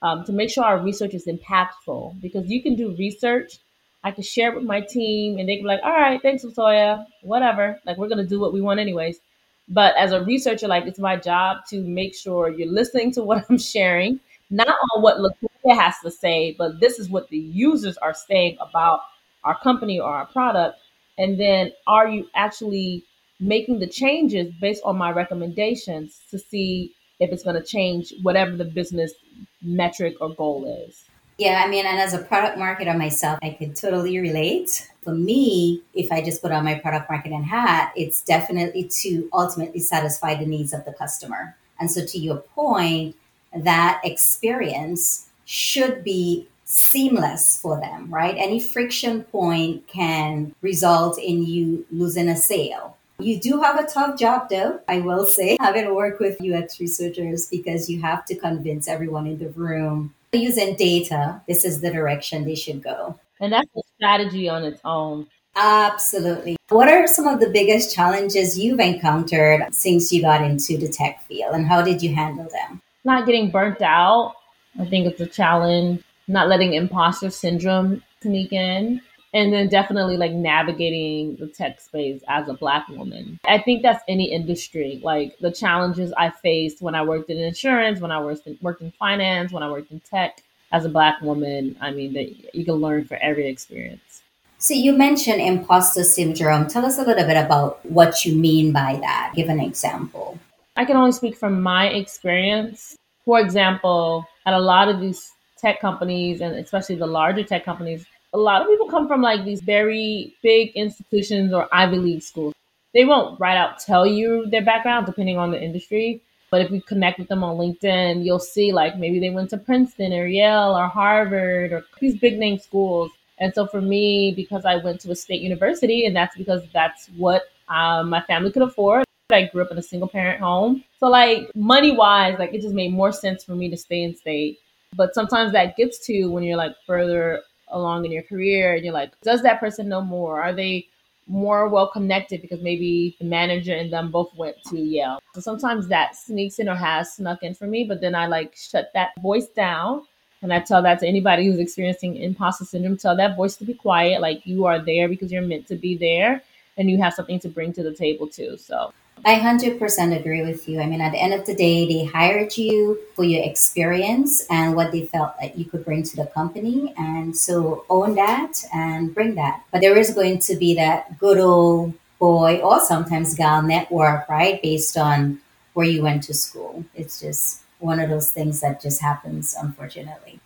um, 0.01 0.23
to 0.25 0.31
make 0.31 0.49
sure 0.49 0.63
our 0.63 0.79
research 0.79 1.13
is 1.13 1.25
impactful. 1.25 2.19
Because 2.21 2.47
you 2.49 2.61
can 2.61 2.75
do 2.75 2.95
research, 2.95 3.57
I 4.03 4.11
can 4.11 4.23
share 4.23 4.51
it 4.51 4.55
with 4.55 4.63
my 4.63 4.81
team, 4.81 5.37
and 5.37 5.47
they 5.47 5.55
can 5.57 5.63
be 5.63 5.67
like, 5.67 5.81
"All 5.83 5.91
right, 5.91 6.21
thanks, 6.21 6.43
Latoya, 6.43 7.05
whatever. 7.21 7.79
Like 7.85 7.97
we're 7.97 8.09
gonna 8.09 8.25
do 8.25 8.39
what 8.39 8.53
we 8.53 8.61
want 8.61 8.79
anyways." 8.79 9.19
But 9.67 9.95
as 9.97 10.11
a 10.13 10.23
researcher, 10.23 10.67
like 10.67 10.85
it's 10.85 10.99
my 10.99 11.15
job 11.15 11.57
to 11.69 11.81
make 11.81 12.15
sure 12.15 12.49
you're 12.49 12.71
listening 12.71 13.11
to 13.13 13.23
what 13.29 13.45
I'm 13.49 13.57
sharing, 13.57 14.19
not 14.49 14.67
on 14.93 15.01
what 15.01 15.17
Latoya 15.17 15.77
has 15.79 15.95
to 16.03 16.11
say, 16.11 16.55
but 16.57 16.79
this 16.79 16.97
is 16.99 17.09
what 17.09 17.29
the 17.29 17.37
users 17.37 17.97
are 17.97 18.13
saying 18.13 18.57
about 18.61 19.01
our 19.44 19.57
company 19.59 20.00
or 20.00 20.09
our 20.09 20.25
product? 20.25 20.80
And 21.18 21.40
then 21.40 21.71
are 21.87 22.07
you 22.07 22.28
actually 22.35 23.04
making 23.40 23.80
the 23.80 23.87
changes 23.87 24.54
based 24.59 24.81
on 24.83 24.97
my 24.97 25.11
recommendations 25.11 26.21
to 26.31 26.40
see 26.40 26.94
if 27.19 27.31
it's 27.31 27.44
going 27.44 27.56
to 27.56 27.63
change 27.63 28.13
whatever 28.21 28.56
the 28.56 28.66
business 28.66 29.13
metric 29.61 30.16
or 30.21 30.33
goal 30.33 30.66
is? 30.87 31.06
Yeah, 31.37 31.63
I 31.66 31.69
mean, 31.69 31.85
and 31.85 31.97
as 31.99 32.13
a 32.13 32.19
product 32.19 32.57
marketer 32.57 32.97
myself, 32.97 33.40
I 33.42 33.52
could 33.52 33.73
totally 33.73 34.19
relate. 34.19 34.90
For 35.04 35.13
me, 35.13 35.81
if 35.94 36.11
I 36.11 36.21
just 36.21 36.42
put 36.42 36.52
on 36.52 36.66
my 36.66 36.75
product 36.75 37.09
marketing 37.09 37.44
hat, 37.44 37.94
it's 37.95 38.21
definitely 38.21 38.90
to 39.02 39.30
ultimately 39.31 39.80
satisfy 39.80 40.35
the 40.35 40.45
needs 40.45 40.73
of 40.73 40.83
the 40.83 40.92
customer. 40.92 41.56
And 41.80 41.90
so, 41.90 42.06
to 42.06 42.19
your 42.19 42.40
point, 42.40 43.16
that 43.56 44.02
experience 44.04 45.30
should 45.45 46.04
be 46.04 46.45
seamless 46.69 47.59
for 47.59 47.81
them, 47.81 48.14
right? 48.14 48.35
Any 48.38 48.59
friction 48.59 49.23
point 49.23 49.88
can 49.88 50.54
result 50.61 51.18
in 51.18 51.44
you 51.44 51.85
losing 51.92 52.30
a 52.30 52.38
sale. 52.38 52.95
You 53.18 53.40
do 53.40 53.59
have 53.61 53.80
a 53.80 53.88
tough 53.88 54.18
job, 54.18 54.49
though, 54.49 54.80
I 54.88 54.99
will 54.99 55.26
say, 55.26 55.57
having 55.61 55.94
worked 55.94 56.21
with 56.21 56.40
UX 56.40 56.80
researchers 56.80 57.47
because 57.47 57.90
you 57.90 58.02
have 58.02 58.23
to 58.26 58.35
convince 58.35 58.88
everyone 58.88 59.26
in 59.26 59.40
the 59.40 59.49
room 59.49 60.14
using 60.31 60.76
data, 60.76 61.42
this 61.47 61.66
is 61.66 61.81
the 61.81 61.90
direction 61.90 62.45
they 62.45 62.56
should 62.56 62.83
go. 62.83 63.19
And 63.40 63.52
that's 63.52 63.76
a 63.76 63.81
strategy 63.95 64.47
on 64.47 64.64
its 64.64 64.80
own. 64.85 65.26
Absolutely. 65.56 66.56
What 66.69 66.88
are 66.88 67.07
some 67.07 67.28
of 67.28 67.40
the 67.40 67.49
biggest 67.49 67.94
challenges 67.95 68.59
you've 68.59 68.80
encountered 68.80 69.73
since 69.73 70.14
you 70.14 70.21
got 70.21 70.44
into 70.44 70.78
the 70.78 70.88
tech 70.88 71.23
field 71.23 71.56
and 71.56 71.68
how 71.68 71.81
did 71.81 72.04
you 72.04 72.14
handle 72.14 72.47
them? 72.52 72.80
Not 73.04 73.26
getting 73.26 73.49
burnt 73.49 73.81
out. 73.81 74.35
I 74.80 74.85
think 74.85 75.07
it's 75.07 75.19
a 75.19 75.26
challenge 75.26 76.04
not 76.30 76.48
letting 76.48 76.74
imposter 76.74 77.30
syndrome 77.30 78.02
sneak 78.21 78.54
in 78.54 79.02
and 79.33 79.54
then 79.54 79.68
definitely 79.68 80.18
like 80.18 80.31
navigating 80.31 81.36
the 81.36 81.48
tech 81.48 81.80
space 81.80 82.21
as 82.28 82.48
a 82.48 82.54
black 82.54 82.88
woman. 82.90 83.40
I 83.45 83.59
think 83.59 83.81
that's 83.81 84.04
any 84.07 84.31
industry. 84.31 85.00
Like 85.04 85.38
the 85.40 85.52
challenges 85.52 86.14
i 86.18 86.30
faced 86.30 86.81
when 86.81 86.95
i 86.95 87.04
worked 87.04 87.30
in 87.30 87.38
insurance 87.38 88.00
when 88.00 88.12
i 88.12 88.21
worked 88.21 88.48
in, 88.48 88.57
worked 88.62 88.81
in 88.81 88.92
finance 88.92 89.52
when 89.52 89.64
i 89.64 89.69
worked 89.69 89.92
in 89.92 90.00
tech 90.02 90.44
as 90.71 90.86
a 90.86 90.90
black 90.90 91.19
woman 91.21 91.76
i 91.81 91.90
mean 91.90 92.14
that 92.14 92.56
you 92.56 92.64
can 92.64 92.76
learn 92.76 93.06
from 93.06 93.18
every 93.21 93.48
experience. 93.48 94.21
So 94.62 94.74
you 94.74 94.92
mentioned 94.92 95.40
imposter 95.42 96.04
syndrome. 96.04 96.68
Tell 96.68 96.86
us 96.86 96.98
a 96.98 97.04
little 97.04 97.26
bit 97.26 97.38
about 97.38 97.83
what 97.86 98.26
you 98.26 98.36
mean 98.36 98.74
by 98.74 98.98
that. 99.00 99.31
Give 99.33 99.48
an 99.48 99.62
example. 99.62 100.38
I 100.76 100.83
can 100.83 100.98
only 100.98 101.14
speak 101.14 101.38
from 101.38 101.62
my 101.62 101.88
experience. 101.88 102.98
For 103.26 103.40
example 103.40 104.26
at 104.45 104.54
a 104.54 104.59
lot 104.59 104.88
of 104.90 105.00
these 105.00 105.31
tech 105.59 105.80
companies 105.80 106.42
and 106.42 106.56
especially 106.56 106.95
the 106.95 107.07
larger 107.07 107.44
tech 107.44 107.66
companies, 107.66 108.06
a 108.33 108.37
lot 108.37 108.61
of 108.61 108.68
people 108.68 108.87
come 108.87 109.07
from 109.07 109.21
like 109.21 109.44
these 109.45 109.61
very 109.61 110.35
big 110.42 110.69
institutions 110.75 111.54
or 111.54 111.68
Ivy 111.71 111.97
League 111.97 112.23
schools. 112.23 112.54
They 112.94 113.06
won't 113.06 113.39
right 113.39 113.57
out 113.57 113.80
tell 113.80 114.06
you 114.06 114.47
their 114.49 114.63
background 114.63 115.06
depending 115.06 115.37
on 115.37 115.51
the 115.51 115.61
industry. 115.61 116.21
But 116.51 116.61
if 116.61 116.71
you 116.71 116.81
connect 116.81 117.19
with 117.19 117.28
them 117.28 117.44
on 117.44 117.57
LinkedIn, 117.57 118.25
you'll 118.25 118.39
see 118.39 118.71
like 118.71 118.97
maybe 118.97 119.19
they 119.19 119.30
went 119.30 119.51
to 119.51 119.57
Princeton 119.57 120.13
or 120.13 120.25
Yale 120.25 120.75
or 120.75 120.87
Harvard 120.87 121.71
or 121.71 121.83
these 121.99 122.18
big 122.18 122.39
name 122.39 122.57
schools. 122.57 123.11
And 123.39 123.54
so 123.54 123.66
for 123.68 123.81
me, 123.81 124.33
because 124.35 124.66
I 124.66 124.75
went 124.78 124.99
to 125.01 125.11
a 125.11 125.16
state 125.16 125.42
university, 125.42 126.06
and 126.06 126.16
that's 126.16 126.35
because 126.35 126.61
that's 126.73 127.07
what 127.18 127.44
um, 127.69 128.09
my 128.09 128.21
family 128.21 128.51
could 128.51 128.63
afford. 128.63 129.06
I 129.31 129.44
grew 129.45 129.61
up 129.61 129.71
in 129.71 129.78
a 129.78 129.83
single 129.83 130.09
parent 130.09 130.42
home. 130.42 130.83
So, 130.99 131.07
like, 131.07 131.51
money 131.56 131.92
wise, 131.92 132.37
like, 132.39 132.54
it 132.54 132.61
just 132.61 132.73
made 132.73 132.92
more 132.92 133.11
sense 133.11 133.44
for 133.44 133.56
me 133.56 133.69
to 133.69 133.78
stay 133.78 134.01
in 134.01 134.16
state. 134.16 134.59
But 134.95 135.13
sometimes 135.13 135.51
that 135.53 135.77
gets 135.77 135.99
to 136.07 136.27
when 136.27 136.43
you're 136.43 136.57
like 136.57 136.75
further 136.85 137.41
along 137.69 138.05
in 138.05 138.11
your 138.11 138.23
career 138.23 138.73
and 138.73 138.83
you're 138.83 138.93
like, 138.93 139.11
does 139.21 139.41
that 139.43 139.59
person 139.59 139.87
know 139.87 140.01
more? 140.01 140.41
Are 140.41 140.53
they 140.53 140.87
more 141.27 141.69
well 141.69 141.87
connected 141.87 142.41
because 142.41 142.61
maybe 142.61 143.15
the 143.19 143.25
manager 143.25 143.73
and 143.73 143.93
them 143.93 144.11
both 144.11 144.33
went 144.35 144.57
to 144.69 144.79
Yale? 144.79 145.19
So 145.35 145.41
sometimes 145.41 145.87
that 145.87 146.15
sneaks 146.15 146.59
in 146.59 146.67
or 146.67 146.75
has 146.75 147.13
snuck 147.13 147.43
in 147.43 147.53
for 147.53 147.67
me, 147.67 147.83
but 147.83 148.01
then 148.01 148.15
I 148.15 148.27
like 148.27 148.55
shut 148.55 148.91
that 148.93 149.11
voice 149.21 149.47
down. 149.47 150.05
And 150.41 150.53
I 150.53 150.61
tell 150.61 150.81
that 150.83 150.99
to 150.99 151.07
anybody 151.07 151.45
who's 151.45 151.59
experiencing 151.59 152.15
imposter 152.15 152.63
syndrome, 152.63 152.97
tell 152.97 153.15
that 153.17 153.35
voice 153.35 153.57
to 153.57 153.65
be 153.65 153.73
quiet. 153.73 154.21
Like 154.21 154.45
you 154.45 154.65
are 154.65 154.79
there 154.79 155.09
because 155.09 155.31
you're 155.31 155.41
meant 155.41 155.67
to 155.67 155.75
be 155.75 155.97
there 155.97 156.41
and 156.77 156.89
you 156.89 156.97
have 157.01 157.13
something 157.13 157.39
to 157.41 157.49
bring 157.49 157.73
to 157.73 157.83
the 157.83 157.93
table 157.93 158.25
too. 158.27 158.57
So 158.57 158.93
I 159.26 159.35
100% 159.35 160.18
agree 160.18 160.44
with 160.44 160.68
you. 160.69 160.80
I 160.80 160.85
mean, 160.85 161.02
at 161.02 161.11
the 161.11 161.21
end 161.21 161.33
of 161.33 161.45
the 161.45 161.56
day, 161.56 161.85
they 161.88 162.06
hired 162.06 162.57
you 162.57 162.99
for 163.16 163.23
your 163.23 163.44
experience 163.44 164.45
and 164.49 164.76
what 164.76 164.92
they 164.92 165.06
felt 165.06 165.33
that 165.42 165.57
you 165.57 165.66
could 165.66 165.83
bring 165.83 166.04
to 166.04 166.16
the 166.16 166.26
company. 166.28 166.94
And 166.97 167.35
so 167.35 167.85
own 167.90 168.16
that 168.16 168.64
and 168.73 169.14
bring 169.14 169.35
that. 169.35 169.64
But 169.71 169.81
there 169.81 169.97
is 169.97 170.14
going 170.14 170.40
to 170.40 170.56
be 170.56 170.73
that 170.76 171.19
good 171.19 171.38
old 171.38 171.94
boy 172.19 172.59
or 172.59 172.80
sometimes 172.80 173.35
gal 173.35 173.61
network, 173.61 174.28
right? 174.30 174.61
Based 174.61 174.97
on 174.97 175.40
where 175.73 175.88
you 175.88 176.02
went 176.02 176.23
to 176.23 176.33
school. 176.33 176.83
It's 176.95 177.19
just 177.19 177.61
one 177.80 177.99
of 177.99 178.09
those 178.09 178.31
things 178.31 178.61
that 178.61 178.81
just 178.81 179.02
happens, 179.02 179.56
unfortunately. 179.59 180.40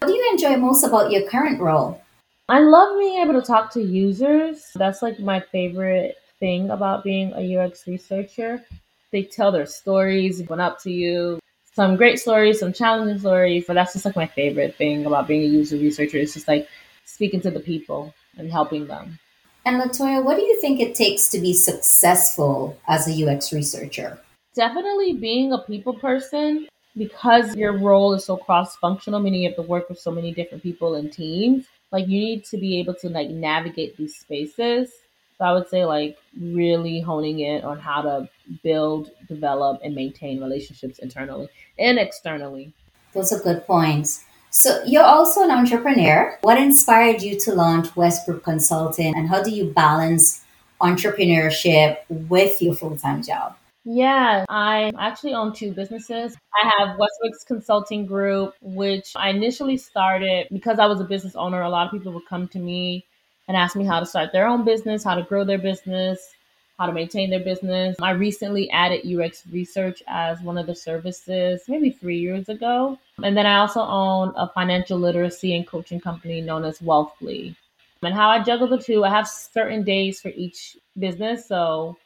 What 0.00 0.08
do 0.08 0.14
you 0.14 0.28
enjoy 0.32 0.56
most 0.56 0.84
about 0.84 1.10
your 1.10 1.28
current 1.28 1.60
role? 1.60 2.02
I 2.48 2.60
love 2.60 2.98
being 2.98 3.20
able 3.20 3.34
to 3.40 3.46
talk 3.46 3.72
to 3.72 3.82
users. 3.82 4.70
That's 4.74 5.02
like 5.02 5.18
my 5.18 5.40
favorite 5.40 6.16
thing 6.38 6.70
about 6.70 7.04
being 7.04 7.32
a 7.34 7.56
UX 7.56 7.86
researcher. 7.86 8.64
They 9.10 9.22
tell 9.22 9.52
their 9.52 9.66
stories, 9.66 10.42
went 10.48 10.62
up 10.62 10.80
to 10.82 10.90
you, 10.90 11.40
some 11.74 11.96
great 11.96 12.18
stories, 12.18 12.60
some 12.60 12.72
challenging 12.72 13.18
stories, 13.18 13.64
but 13.66 13.74
that's 13.74 13.92
just 13.92 14.04
like 14.04 14.16
my 14.16 14.26
favorite 14.26 14.74
thing 14.76 15.06
about 15.06 15.28
being 15.28 15.42
a 15.42 15.46
user 15.46 15.76
researcher. 15.76 16.18
It's 16.18 16.34
just 16.34 16.48
like 16.48 16.68
speaking 17.04 17.40
to 17.42 17.50
the 17.50 17.60
people 17.60 18.14
and 18.36 18.50
helping 18.50 18.86
them. 18.86 19.18
And 19.64 19.80
Latoya, 19.80 20.24
what 20.24 20.36
do 20.36 20.42
you 20.42 20.60
think 20.60 20.80
it 20.80 20.94
takes 20.94 21.28
to 21.28 21.38
be 21.38 21.52
successful 21.52 22.78
as 22.88 23.06
a 23.06 23.12
UX 23.12 23.52
researcher? 23.52 24.18
Definitely 24.54 25.14
being 25.14 25.52
a 25.52 25.58
people 25.58 25.94
person 25.94 26.66
because 26.96 27.54
your 27.54 27.78
role 27.78 28.12
is 28.14 28.24
so 28.24 28.36
cross 28.36 28.76
functional, 28.76 29.20
meaning 29.20 29.42
you 29.42 29.48
have 29.48 29.56
to 29.56 29.62
work 29.62 29.88
with 29.88 29.98
so 29.98 30.10
many 30.10 30.32
different 30.32 30.62
people 30.62 30.96
and 30.96 31.12
teams. 31.12 31.66
Like 31.92 32.08
you 32.08 32.18
need 32.18 32.44
to 32.46 32.56
be 32.56 32.80
able 32.80 32.94
to 32.94 33.08
like 33.08 33.28
navigate 33.30 33.96
these 33.96 34.16
spaces 34.16 34.90
so 35.38 35.44
I 35.44 35.52
would 35.52 35.68
say 35.68 35.84
like 35.84 36.18
really 36.40 37.00
honing 37.00 37.40
in 37.40 37.62
on 37.62 37.78
how 37.78 38.02
to 38.02 38.28
build, 38.62 39.10
develop, 39.28 39.80
and 39.84 39.94
maintain 39.94 40.40
relationships 40.40 40.98
internally 40.98 41.48
and 41.78 41.98
externally. 41.98 42.72
Those 43.14 43.32
are 43.32 43.40
good 43.40 43.64
points. 43.66 44.24
So 44.50 44.82
you're 44.84 45.04
also 45.04 45.42
an 45.44 45.50
entrepreneur. 45.50 46.36
What 46.42 46.58
inspired 46.58 47.22
you 47.22 47.38
to 47.40 47.54
launch 47.54 47.94
Westbrook 47.94 48.42
Consulting 48.42 49.14
and 49.16 49.28
how 49.28 49.42
do 49.42 49.50
you 49.50 49.70
balance 49.72 50.44
entrepreneurship 50.80 51.98
with 52.08 52.60
your 52.60 52.74
full-time 52.74 53.22
job? 53.22 53.56
Yeah, 53.84 54.44
I 54.48 54.92
actually 54.98 55.34
own 55.34 55.54
two 55.54 55.72
businesses. 55.72 56.36
I 56.62 56.70
have 56.78 56.98
Westbrook's 56.98 57.44
Consulting 57.44 58.06
Group, 58.06 58.54
which 58.60 59.12
I 59.16 59.30
initially 59.30 59.76
started 59.76 60.48
because 60.52 60.78
I 60.78 60.86
was 60.86 61.00
a 61.00 61.04
business 61.04 61.34
owner. 61.36 61.62
A 61.62 61.70
lot 61.70 61.86
of 61.86 61.92
people 61.92 62.12
would 62.12 62.26
come 62.28 62.48
to 62.48 62.58
me 62.58 63.06
and 63.48 63.56
ask 63.56 63.74
me 63.74 63.84
how 63.84 63.98
to 63.98 64.06
start 64.06 64.30
their 64.32 64.46
own 64.46 64.64
business, 64.64 65.02
how 65.02 65.14
to 65.14 65.22
grow 65.22 65.44
their 65.44 65.58
business, 65.58 66.34
how 66.78 66.86
to 66.86 66.92
maintain 66.92 67.28
their 67.30 67.40
business. 67.40 67.96
I 68.00 68.10
recently 68.12 68.70
added 68.70 69.04
UX 69.04 69.42
research 69.50 70.02
as 70.06 70.40
one 70.42 70.58
of 70.58 70.66
the 70.66 70.74
services 70.74 71.62
maybe 71.66 71.90
three 71.90 72.18
years 72.18 72.48
ago. 72.48 72.98
And 73.22 73.36
then 73.36 73.46
I 73.46 73.56
also 73.56 73.80
own 73.80 74.32
a 74.36 74.48
financial 74.48 74.98
literacy 74.98 75.56
and 75.56 75.66
coaching 75.66 76.00
company 76.00 76.40
known 76.40 76.64
as 76.64 76.78
Wealthly. 76.78 77.56
And 78.02 78.14
how 78.14 78.28
I 78.28 78.44
juggle 78.44 78.68
the 78.68 78.78
two, 78.78 79.04
I 79.04 79.10
have 79.10 79.26
certain 79.26 79.82
days 79.82 80.20
for 80.20 80.28
each 80.28 80.76
business. 80.98 81.48
So 81.48 81.96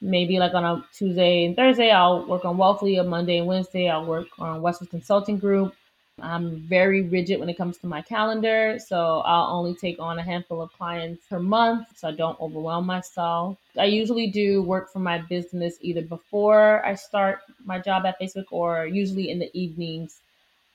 maybe 0.00 0.40
like 0.40 0.54
on 0.54 0.64
a 0.64 0.84
Tuesday 0.92 1.44
and 1.44 1.54
Thursday, 1.54 1.92
I'll 1.92 2.26
work 2.26 2.44
on 2.44 2.56
Wealthly. 2.56 2.98
On 2.98 3.06
Monday 3.06 3.38
and 3.38 3.46
Wednesday, 3.46 3.88
I'll 3.88 4.04
work 4.04 4.26
on 4.40 4.60
Westbrook 4.60 4.90
Consulting 4.90 5.38
Group. 5.38 5.72
I'm 6.20 6.60
very 6.60 7.02
rigid 7.02 7.38
when 7.40 7.50
it 7.50 7.58
comes 7.58 7.76
to 7.78 7.86
my 7.86 8.00
calendar, 8.00 8.78
so 8.78 9.20
I'll 9.20 9.54
only 9.54 9.74
take 9.74 9.98
on 9.98 10.18
a 10.18 10.22
handful 10.22 10.62
of 10.62 10.72
clients 10.72 11.26
per 11.28 11.38
month 11.38 11.88
so 11.94 12.08
I 12.08 12.12
don't 12.12 12.40
overwhelm 12.40 12.86
myself. 12.86 13.58
I 13.78 13.84
usually 13.84 14.28
do 14.28 14.62
work 14.62 14.90
for 14.90 14.98
my 14.98 15.18
business 15.18 15.76
either 15.82 16.02
before 16.02 16.84
I 16.86 16.94
start 16.94 17.40
my 17.64 17.78
job 17.78 18.06
at 18.06 18.18
Facebook 18.18 18.46
or 18.50 18.86
usually 18.86 19.30
in 19.30 19.38
the 19.38 19.50
evenings 19.52 20.20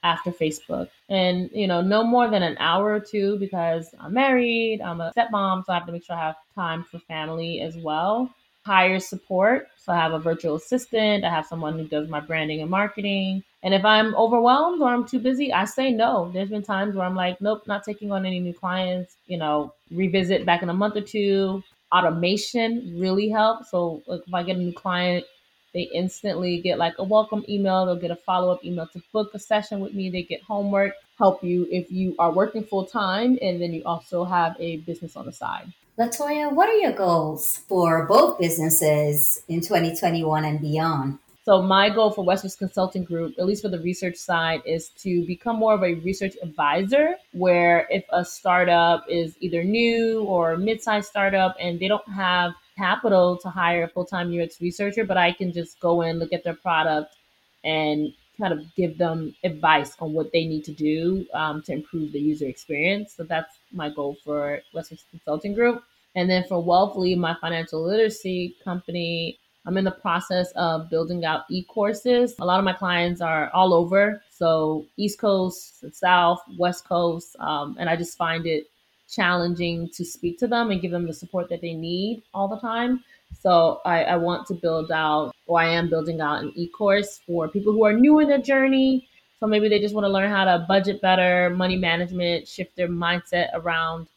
after 0.03 0.31
Facebook. 0.31 0.89
And, 1.09 1.49
you 1.53 1.67
know, 1.67 1.81
no 1.81 2.03
more 2.03 2.29
than 2.29 2.43
an 2.43 2.57
hour 2.59 2.93
or 2.93 2.99
two 2.99 3.39
because 3.39 3.93
I'm 3.99 4.13
married, 4.13 4.81
I'm 4.81 5.01
a 5.01 5.11
stepmom, 5.17 5.65
so 5.65 5.73
I 5.73 5.75
have 5.75 5.85
to 5.87 5.91
make 5.91 6.03
sure 6.05 6.15
I 6.15 6.27
have 6.27 6.37
time 6.53 6.83
for 6.83 6.99
family 6.99 7.61
as 7.61 7.75
well 7.77 8.33
hire 8.63 8.99
support. 8.99 9.69
So 9.77 9.91
I 9.91 9.95
have 9.95 10.13
a 10.13 10.19
virtual 10.19 10.55
assistant, 10.55 11.23
I 11.23 11.29
have 11.29 11.45
someone 11.47 11.79
who 11.79 11.87
does 11.87 12.07
my 12.07 12.19
branding 12.19 12.61
and 12.61 12.69
marketing. 12.69 13.43
And 13.63 13.73
if 13.73 13.85
I'm 13.85 14.15
overwhelmed 14.15 14.81
or 14.81 14.89
I'm 14.89 15.07
too 15.07 15.19
busy, 15.19 15.53
I 15.53 15.65
say 15.65 15.91
no. 15.91 16.31
There's 16.33 16.49
been 16.49 16.63
times 16.63 16.95
where 16.95 17.05
I'm 17.05 17.15
like, 17.15 17.39
nope, 17.41 17.63
not 17.67 17.83
taking 17.83 18.11
on 18.11 18.25
any 18.25 18.39
new 18.39 18.53
clients, 18.53 19.15
you 19.27 19.37
know, 19.37 19.73
revisit 19.91 20.45
back 20.45 20.63
in 20.63 20.69
a 20.69 20.73
month 20.73 20.95
or 20.95 21.01
two. 21.01 21.63
Automation 21.93 22.95
really 22.97 23.29
helps. 23.29 23.69
So 23.69 24.01
if 24.07 24.33
I 24.33 24.43
get 24.43 24.55
a 24.55 24.59
new 24.59 24.73
client, 24.73 25.25
they 25.73 25.89
instantly 25.93 26.59
get 26.59 26.79
like 26.79 26.95
a 26.97 27.03
welcome 27.03 27.45
email. 27.47 27.85
They'll 27.85 27.95
get 27.95 28.11
a 28.11 28.15
follow 28.15 28.51
up 28.51 28.65
email 28.65 28.87
to 28.87 29.01
book 29.13 29.31
a 29.33 29.39
session 29.39 29.79
with 29.79 29.93
me. 29.93 30.09
They 30.09 30.23
get 30.23 30.41
homework, 30.41 30.93
help 31.17 31.43
you 31.43 31.67
if 31.69 31.91
you 31.91 32.15
are 32.17 32.31
working 32.31 32.63
full 32.63 32.85
time, 32.85 33.37
and 33.41 33.61
then 33.61 33.73
you 33.73 33.83
also 33.85 34.23
have 34.25 34.55
a 34.59 34.77
business 34.77 35.15
on 35.15 35.25
the 35.25 35.31
side. 35.31 35.71
Latoya, 35.99 36.51
what 36.51 36.67
are 36.67 36.77
your 36.77 36.93
goals 36.93 37.57
for 37.67 38.05
both 38.07 38.39
businesses 38.39 39.43
in 39.47 39.61
2021 39.61 40.45
and 40.45 40.59
beyond? 40.59 41.19
So 41.43 41.59
my 41.59 41.89
goal 41.89 42.11
for 42.11 42.23
Westbrook 42.23 42.55
Consulting 42.59 43.03
Group, 43.03 43.33
at 43.39 43.47
least 43.47 43.63
for 43.63 43.69
the 43.69 43.79
research 43.79 44.15
side, 44.15 44.61
is 44.63 44.89
to 44.99 45.25
become 45.25 45.55
more 45.55 45.73
of 45.73 45.81
a 45.81 45.95
research 45.95 46.35
advisor. 46.43 47.15
Where 47.31 47.87
if 47.89 48.03
a 48.11 48.23
startup 48.23 49.05
is 49.09 49.35
either 49.39 49.63
new 49.63 50.23
or 50.25 50.55
mid-sized 50.55 51.07
startup 51.07 51.55
and 51.59 51.79
they 51.79 51.87
don't 51.87 52.07
have 52.09 52.53
capital 52.77 53.37
to 53.37 53.49
hire 53.49 53.83
a 53.83 53.87
full-time 53.87 54.31
UX 54.39 54.61
researcher, 54.61 55.03
but 55.03 55.17
I 55.17 55.31
can 55.31 55.51
just 55.51 55.79
go 55.79 56.03
in, 56.03 56.19
look 56.19 56.31
at 56.31 56.43
their 56.43 56.53
product, 56.53 57.15
and 57.63 58.13
kind 58.39 58.53
of 58.53 58.63
give 58.75 58.99
them 58.99 59.35
advice 59.43 59.95
on 59.99 60.13
what 60.13 60.31
they 60.31 60.45
need 60.45 60.63
to 60.65 60.71
do 60.71 61.25
um, 61.33 61.63
to 61.63 61.73
improve 61.73 62.11
the 62.11 62.19
user 62.19 62.45
experience. 62.45 63.13
So 63.17 63.23
that's 63.23 63.57
my 63.71 63.89
goal 63.89 64.15
for 64.23 64.59
Westbrook 64.75 64.99
Consulting 65.09 65.55
Group. 65.55 65.83
And 66.15 66.29
then 66.29 66.43
for 66.47 66.61
Wealthly, 66.63 67.17
my 67.17 67.35
financial 67.39 67.83
literacy 67.83 68.55
company, 68.63 69.39
I'm 69.65 69.77
in 69.77 69.83
the 69.83 69.91
process 69.91 70.51
of 70.55 70.89
building 70.89 71.23
out 71.23 71.43
e 71.49 71.63
courses. 71.63 72.35
A 72.39 72.45
lot 72.45 72.59
of 72.59 72.65
my 72.65 72.73
clients 72.73 73.21
are 73.21 73.49
all 73.53 73.73
over. 73.73 74.21
So, 74.29 74.85
East 74.97 75.19
Coast, 75.19 75.85
South, 75.93 76.39
West 76.57 76.87
Coast. 76.87 77.35
Um, 77.39 77.75
and 77.79 77.89
I 77.89 77.95
just 77.95 78.17
find 78.17 78.45
it 78.47 78.67
challenging 79.11 79.89
to 79.89 80.05
speak 80.05 80.39
to 80.39 80.47
them 80.47 80.71
and 80.71 80.81
give 80.81 80.91
them 80.91 81.05
the 81.05 81.13
support 81.13 81.49
that 81.49 81.61
they 81.61 81.73
need 81.73 82.23
all 82.33 82.47
the 82.47 82.59
time. 82.59 83.03
So 83.39 83.81
I, 83.85 84.03
I 84.03 84.15
want 84.17 84.47
to 84.47 84.53
build 84.53 84.91
out, 84.91 85.33
or 85.47 85.59
I 85.59 85.67
am 85.67 85.89
building 85.89 86.21
out 86.21 86.43
an 86.43 86.53
e-course 86.55 87.19
for 87.25 87.47
people 87.47 87.73
who 87.73 87.83
are 87.83 87.93
new 87.93 88.19
in 88.19 88.27
their 88.27 88.41
journey. 88.41 89.07
So 89.39 89.47
maybe 89.47 89.69
they 89.69 89.79
just 89.79 89.95
want 89.95 90.05
to 90.05 90.09
learn 90.09 90.29
how 90.29 90.45
to 90.45 90.65
budget 90.67 91.01
better, 91.01 91.49
money 91.49 91.75
management, 91.75 92.47
shift 92.47 92.75
their 92.75 92.87
mindset 92.87 93.49
around, 93.53 94.07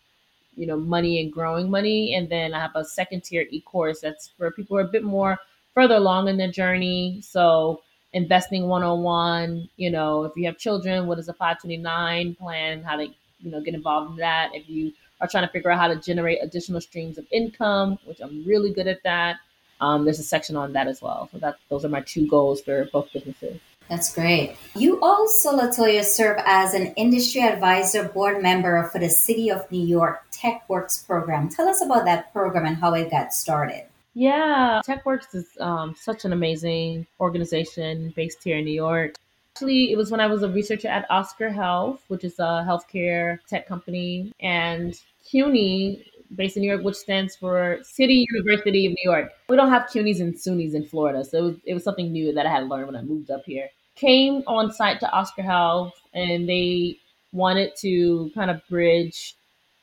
you 0.57 0.67
know, 0.67 0.77
money 0.77 1.21
and 1.21 1.33
growing 1.33 1.71
money. 1.71 2.15
And 2.15 2.29
then 2.29 2.55
I 2.55 2.61
have 2.61 2.75
a 2.75 2.85
second 2.85 3.25
tier 3.25 3.47
e-course 3.51 4.01
that's 4.01 4.29
for 4.37 4.51
people 4.51 4.77
who 4.77 4.83
are 4.83 4.87
a 4.89 4.91
bit 4.91 5.05
more 5.05 5.39
further 5.75 5.97
along 5.97 6.29
in 6.29 6.37
their 6.37 6.51
journey. 6.51 7.21
So 7.23 7.83
investing 8.13 8.69
101, 8.69 9.69
you 9.77 9.91
know, 9.91 10.25
if 10.25 10.33
you 10.37 10.47
have 10.47 10.59
children, 10.59 11.07
what 11.07 11.19
is 11.19 11.29
a 11.29 11.33
529 11.35 12.37
plan, 12.37 12.83
how 12.83 12.97
to, 12.97 13.07
you 13.07 13.51
know, 13.51 13.61
get 13.61 13.75
involved 13.75 14.13
in 14.13 14.17
that. 14.19 14.51
If 14.55 14.69
you 14.69 14.93
are 15.21 15.29
trying 15.29 15.47
to 15.47 15.53
figure 15.53 15.71
out 15.71 15.79
how 15.79 15.89
to 15.89 15.97
generate 15.97 16.39
additional 16.43 16.81
streams 16.81 17.19
of 17.19 17.27
income, 17.33 17.99
which 18.05 18.21
I'm 18.21 18.45
really 18.45 18.73
good 18.73 18.87
at 18.87 19.03
that. 19.03 19.37
Um, 19.81 20.05
there's 20.05 20.21
a 20.21 20.25
section 20.25 20.57
on 20.57 20.73
that 20.73 20.87
as 20.87 21.03
well. 21.03 21.29
So 21.33 21.39
that 21.39 21.57
those 21.69 21.85
are 21.85 21.89
my 21.89 22.01
two 22.01 22.27
goals 22.29 22.61
for 22.61 22.89
both 22.93 23.13
businesses. 23.13 23.61
That's 23.89 24.15
great. 24.15 24.57
You 24.75 25.01
also, 25.03 25.57
Latoya, 25.57 26.03
serve 26.03 26.39
as 26.45 26.75
an 26.75 26.95
industry 26.97 27.43
advisor 27.43 28.09
board 28.09 28.43
member 28.43 28.83
for 28.85 28.99
the 28.99 29.11
City 29.11 29.51
of 29.51 29.71
New 29.71 29.87
York 29.87 30.25
TechWorks 30.33 31.07
program. 31.07 31.49
Tell 31.49 31.69
us 31.69 31.83
about 31.83 32.05
that 32.07 32.33
program 32.33 32.67
and 32.67 32.77
how 32.77 32.95
it 32.95 33.11
got 33.11 33.35
started. 33.35 33.85
Yeah, 34.15 34.81
TechWorks 34.87 35.35
is 35.35 35.49
um, 35.61 35.95
such 35.99 36.25
an 36.25 36.33
amazing 36.33 37.07
organization 37.21 38.13
based 38.17 38.43
here 38.43 38.59
in 38.59 38.65
New 38.65 38.73
York. 38.73 39.17
Actually, 39.55 39.93
it 39.93 39.97
was 39.97 40.11
when 40.11 40.21
I 40.21 40.27
was 40.27 40.43
a 40.43 40.49
researcher 40.49 40.89
at 40.89 41.09
Oscar 41.11 41.51
Health, 41.51 42.03
which 42.09 42.25
is 42.25 42.39
a 42.39 42.65
healthcare 42.67 43.39
tech 43.49 43.69
company, 43.69 44.33
and 44.41 44.99
CUNY, 45.25 46.05
based 46.37 46.57
in 46.57 46.63
New 46.63 46.71
York, 46.71 46.83
which 46.83 46.97
stands 46.97 47.37
for 47.37 47.79
City 47.83 48.27
University 48.31 48.87
of 48.87 48.93
New 48.93 49.11
York. 49.11 49.31
We 49.49 49.57
don't 49.57 49.71
have 49.71 49.89
CUNYs 49.93 50.21
and 50.21 50.35
SUNYs 50.35 50.75
in 50.75 50.85
Florida, 50.85 51.25
so 51.25 51.39
it 51.39 51.43
was, 51.43 51.57
it 51.67 51.75
was 51.75 51.85
something 51.85 52.13
new 52.13 52.33
that 52.33 52.47
I 52.47 52.51
had 52.51 52.61
to 52.61 52.67
learn 52.67 52.87
when 52.87 52.97
I 52.97 53.03
moved 53.03 53.31
up 53.31 53.45
here. 53.45 53.69
Came 53.97 54.43
on 54.47 54.73
site 54.73 55.01
to 55.01 55.11
Oscar 55.11 55.43
Health, 55.43 55.95
and 56.13 56.49
they 56.49 56.99
wanted 57.33 57.77
to 57.77 58.31
kind 58.35 58.51
of 58.51 58.61
bridge 58.69 59.35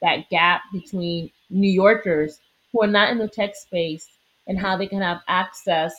that 0.01 0.29
gap 0.29 0.61
between 0.73 1.29
New 1.49 1.71
Yorkers 1.71 2.39
who 2.71 2.81
are 2.83 2.87
not 2.87 3.11
in 3.11 3.17
the 3.17 3.27
tech 3.27 3.55
space 3.55 4.07
and 4.47 4.57
how 4.57 4.77
they 4.77 4.87
can 4.87 5.01
have 5.01 5.21
access 5.27 5.93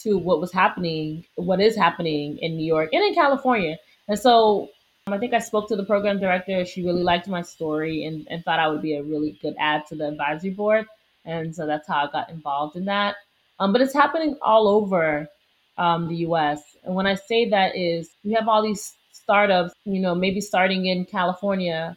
to 0.00 0.16
what 0.16 0.40
was 0.40 0.52
happening, 0.52 1.24
what 1.34 1.60
is 1.60 1.76
happening 1.76 2.38
in 2.38 2.56
New 2.56 2.64
York 2.64 2.90
and 2.92 3.04
in 3.04 3.14
California. 3.14 3.76
And 4.08 4.18
so 4.18 4.70
I 5.06 5.18
think 5.18 5.34
I 5.34 5.38
spoke 5.38 5.68
to 5.68 5.76
the 5.76 5.84
program 5.84 6.20
director. 6.20 6.64
She 6.64 6.84
really 6.84 7.02
liked 7.02 7.26
my 7.26 7.42
story 7.42 8.04
and, 8.04 8.26
and 8.30 8.44
thought 8.44 8.60
I 8.60 8.68
would 8.68 8.82
be 8.82 8.94
a 8.94 9.02
really 9.02 9.38
good 9.42 9.54
add 9.58 9.86
to 9.88 9.96
the 9.96 10.08
advisory 10.08 10.50
board. 10.50 10.86
And 11.24 11.54
so 11.54 11.66
that's 11.66 11.88
how 11.88 12.06
I 12.06 12.10
got 12.10 12.30
involved 12.30 12.76
in 12.76 12.84
that. 12.86 13.16
Um, 13.58 13.72
but 13.72 13.82
it's 13.82 13.94
happening 13.94 14.36
all 14.40 14.68
over 14.68 15.28
um, 15.78 16.08
the 16.08 16.16
US. 16.26 16.62
And 16.84 16.94
when 16.94 17.06
I 17.06 17.14
say 17.14 17.48
that 17.50 17.76
is 17.76 18.10
we 18.24 18.32
have 18.32 18.48
all 18.48 18.62
these 18.62 18.94
startups, 19.12 19.74
you 19.84 20.00
know, 20.00 20.14
maybe 20.14 20.40
starting 20.40 20.86
in 20.86 21.04
California 21.04 21.96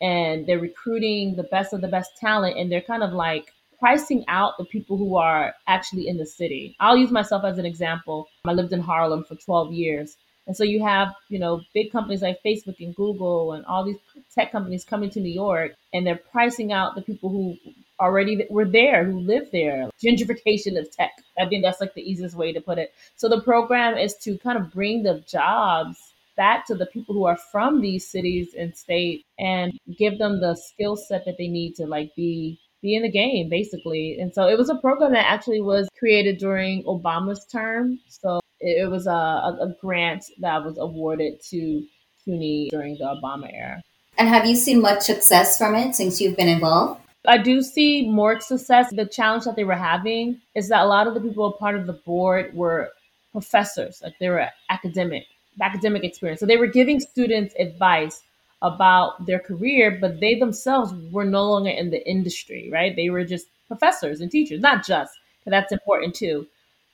and 0.00 0.46
they're 0.46 0.58
recruiting 0.58 1.36
the 1.36 1.42
best 1.44 1.72
of 1.72 1.80
the 1.80 1.88
best 1.88 2.10
talent 2.18 2.58
and 2.58 2.70
they're 2.70 2.80
kind 2.80 3.02
of 3.02 3.12
like 3.12 3.52
pricing 3.78 4.24
out 4.28 4.58
the 4.58 4.64
people 4.64 4.96
who 4.96 5.16
are 5.16 5.54
actually 5.66 6.06
in 6.06 6.18
the 6.18 6.26
city. 6.26 6.76
I'll 6.80 6.96
use 6.96 7.10
myself 7.10 7.44
as 7.44 7.58
an 7.58 7.66
example. 7.66 8.28
I 8.44 8.52
lived 8.52 8.72
in 8.72 8.80
Harlem 8.80 9.24
for 9.24 9.34
12 9.36 9.72
years. 9.72 10.16
And 10.46 10.56
so 10.56 10.64
you 10.64 10.82
have, 10.82 11.14
you 11.28 11.38
know, 11.38 11.60
big 11.74 11.92
companies 11.92 12.22
like 12.22 12.42
Facebook 12.44 12.76
and 12.80 12.94
Google 12.94 13.52
and 13.52 13.64
all 13.66 13.84
these 13.84 13.98
tech 14.34 14.50
companies 14.50 14.84
coming 14.84 15.10
to 15.10 15.20
New 15.20 15.32
York 15.32 15.72
and 15.92 16.06
they're 16.06 16.20
pricing 16.32 16.72
out 16.72 16.94
the 16.94 17.02
people 17.02 17.30
who 17.30 17.56
already 18.00 18.46
were 18.50 18.64
there, 18.64 19.04
who 19.04 19.20
live 19.20 19.48
there. 19.52 19.90
Gentrification 20.02 20.78
of 20.78 20.90
tech. 20.90 21.12
I 21.38 21.46
think 21.46 21.62
that's 21.62 21.80
like 21.80 21.94
the 21.94 22.02
easiest 22.02 22.34
way 22.34 22.52
to 22.52 22.60
put 22.60 22.78
it. 22.78 22.92
So 23.16 23.28
the 23.28 23.42
program 23.42 23.96
is 23.96 24.16
to 24.22 24.38
kind 24.38 24.58
of 24.58 24.72
bring 24.72 25.02
the 25.02 25.22
jobs 25.28 25.98
back 26.36 26.66
to 26.66 26.74
the 26.74 26.86
people 26.86 27.14
who 27.14 27.24
are 27.24 27.36
from 27.36 27.80
these 27.80 28.10
cities 28.10 28.54
and 28.58 28.74
states 28.74 29.22
and 29.38 29.78
give 29.98 30.18
them 30.18 30.40
the 30.40 30.56
skill 30.56 30.96
set 30.96 31.26
that 31.26 31.36
they 31.36 31.48
need 31.48 31.74
to 31.74 31.86
like 31.86 32.14
be 32.16 32.58
be 32.82 32.96
in 32.96 33.02
the 33.02 33.10
game 33.10 33.50
basically. 33.50 34.18
And 34.18 34.32
so 34.32 34.48
it 34.48 34.56
was 34.56 34.70
a 34.70 34.76
program 34.76 35.12
that 35.12 35.26
actually 35.30 35.60
was 35.60 35.88
created 35.98 36.38
during 36.38 36.82
Obama's 36.84 37.44
term. 37.44 38.00
So 38.08 38.39
it, 38.60 38.82
it 38.82 38.90
was 38.90 39.06
a, 39.06 39.10
a, 39.10 39.74
grant 39.80 40.24
that 40.38 40.64
was 40.64 40.78
awarded 40.78 41.42
to 41.50 41.84
CUNY 42.24 42.68
during 42.70 42.96
the 42.98 43.04
Obama 43.04 43.52
era. 43.52 43.82
And 44.18 44.28
have 44.28 44.46
you 44.46 44.56
seen 44.56 44.80
much 44.80 45.02
success 45.02 45.56
from 45.56 45.74
it 45.74 45.94
since 45.94 46.20
you've 46.20 46.36
been 46.36 46.48
involved? 46.48 47.00
I 47.26 47.38
do 47.38 47.62
see 47.62 48.08
more 48.08 48.40
success. 48.40 48.90
The 48.92 49.06
challenge 49.06 49.44
that 49.44 49.56
they 49.56 49.64
were 49.64 49.74
having 49.74 50.40
is 50.54 50.68
that 50.68 50.82
a 50.82 50.86
lot 50.86 51.06
of 51.06 51.14
the 51.14 51.20
people 51.20 51.52
part 51.52 51.76
of 51.76 51.86
the 51.86 51.92
board 51.92 52.54
were 52.54 52.90
professors, 53.32 54.00
like 54.02 54.14
they 54.18 54.28
were 54.28 54.46
academic, 54.68 55.26
academic 55.60 56.04
experience. 56.04 56.40
So 56.40 56.46
they 56.46 56.56
were 56.56 56.66
giving 56.66 57.00
students 57.00 57.54
advice 57.58 58.22
about 58.62 59.24
their 59.26 59.38
career, 59.38 59.98
but 60.00 60.20
they 60.20 60.34
themselves 60.34 60.92
were 61.10 61.24
no 61.24 61.44
longer 61.44 61.70
in 61.70 61.90
the 61.90 62.06
industry, 62.08 62.68
right? 62.72 62.94
They 62.94 63.10
were 63.10 63.24
just 63.24 63.46
professors 63.68 64.20
and 64.20 64.30
teachers, 64.30 64.60
not 64.60 64.84
just, 64.84 65.12
because 65.38 65.50
that's 65.50 65.72
important 65.72 66.14
too. 66.14 66.46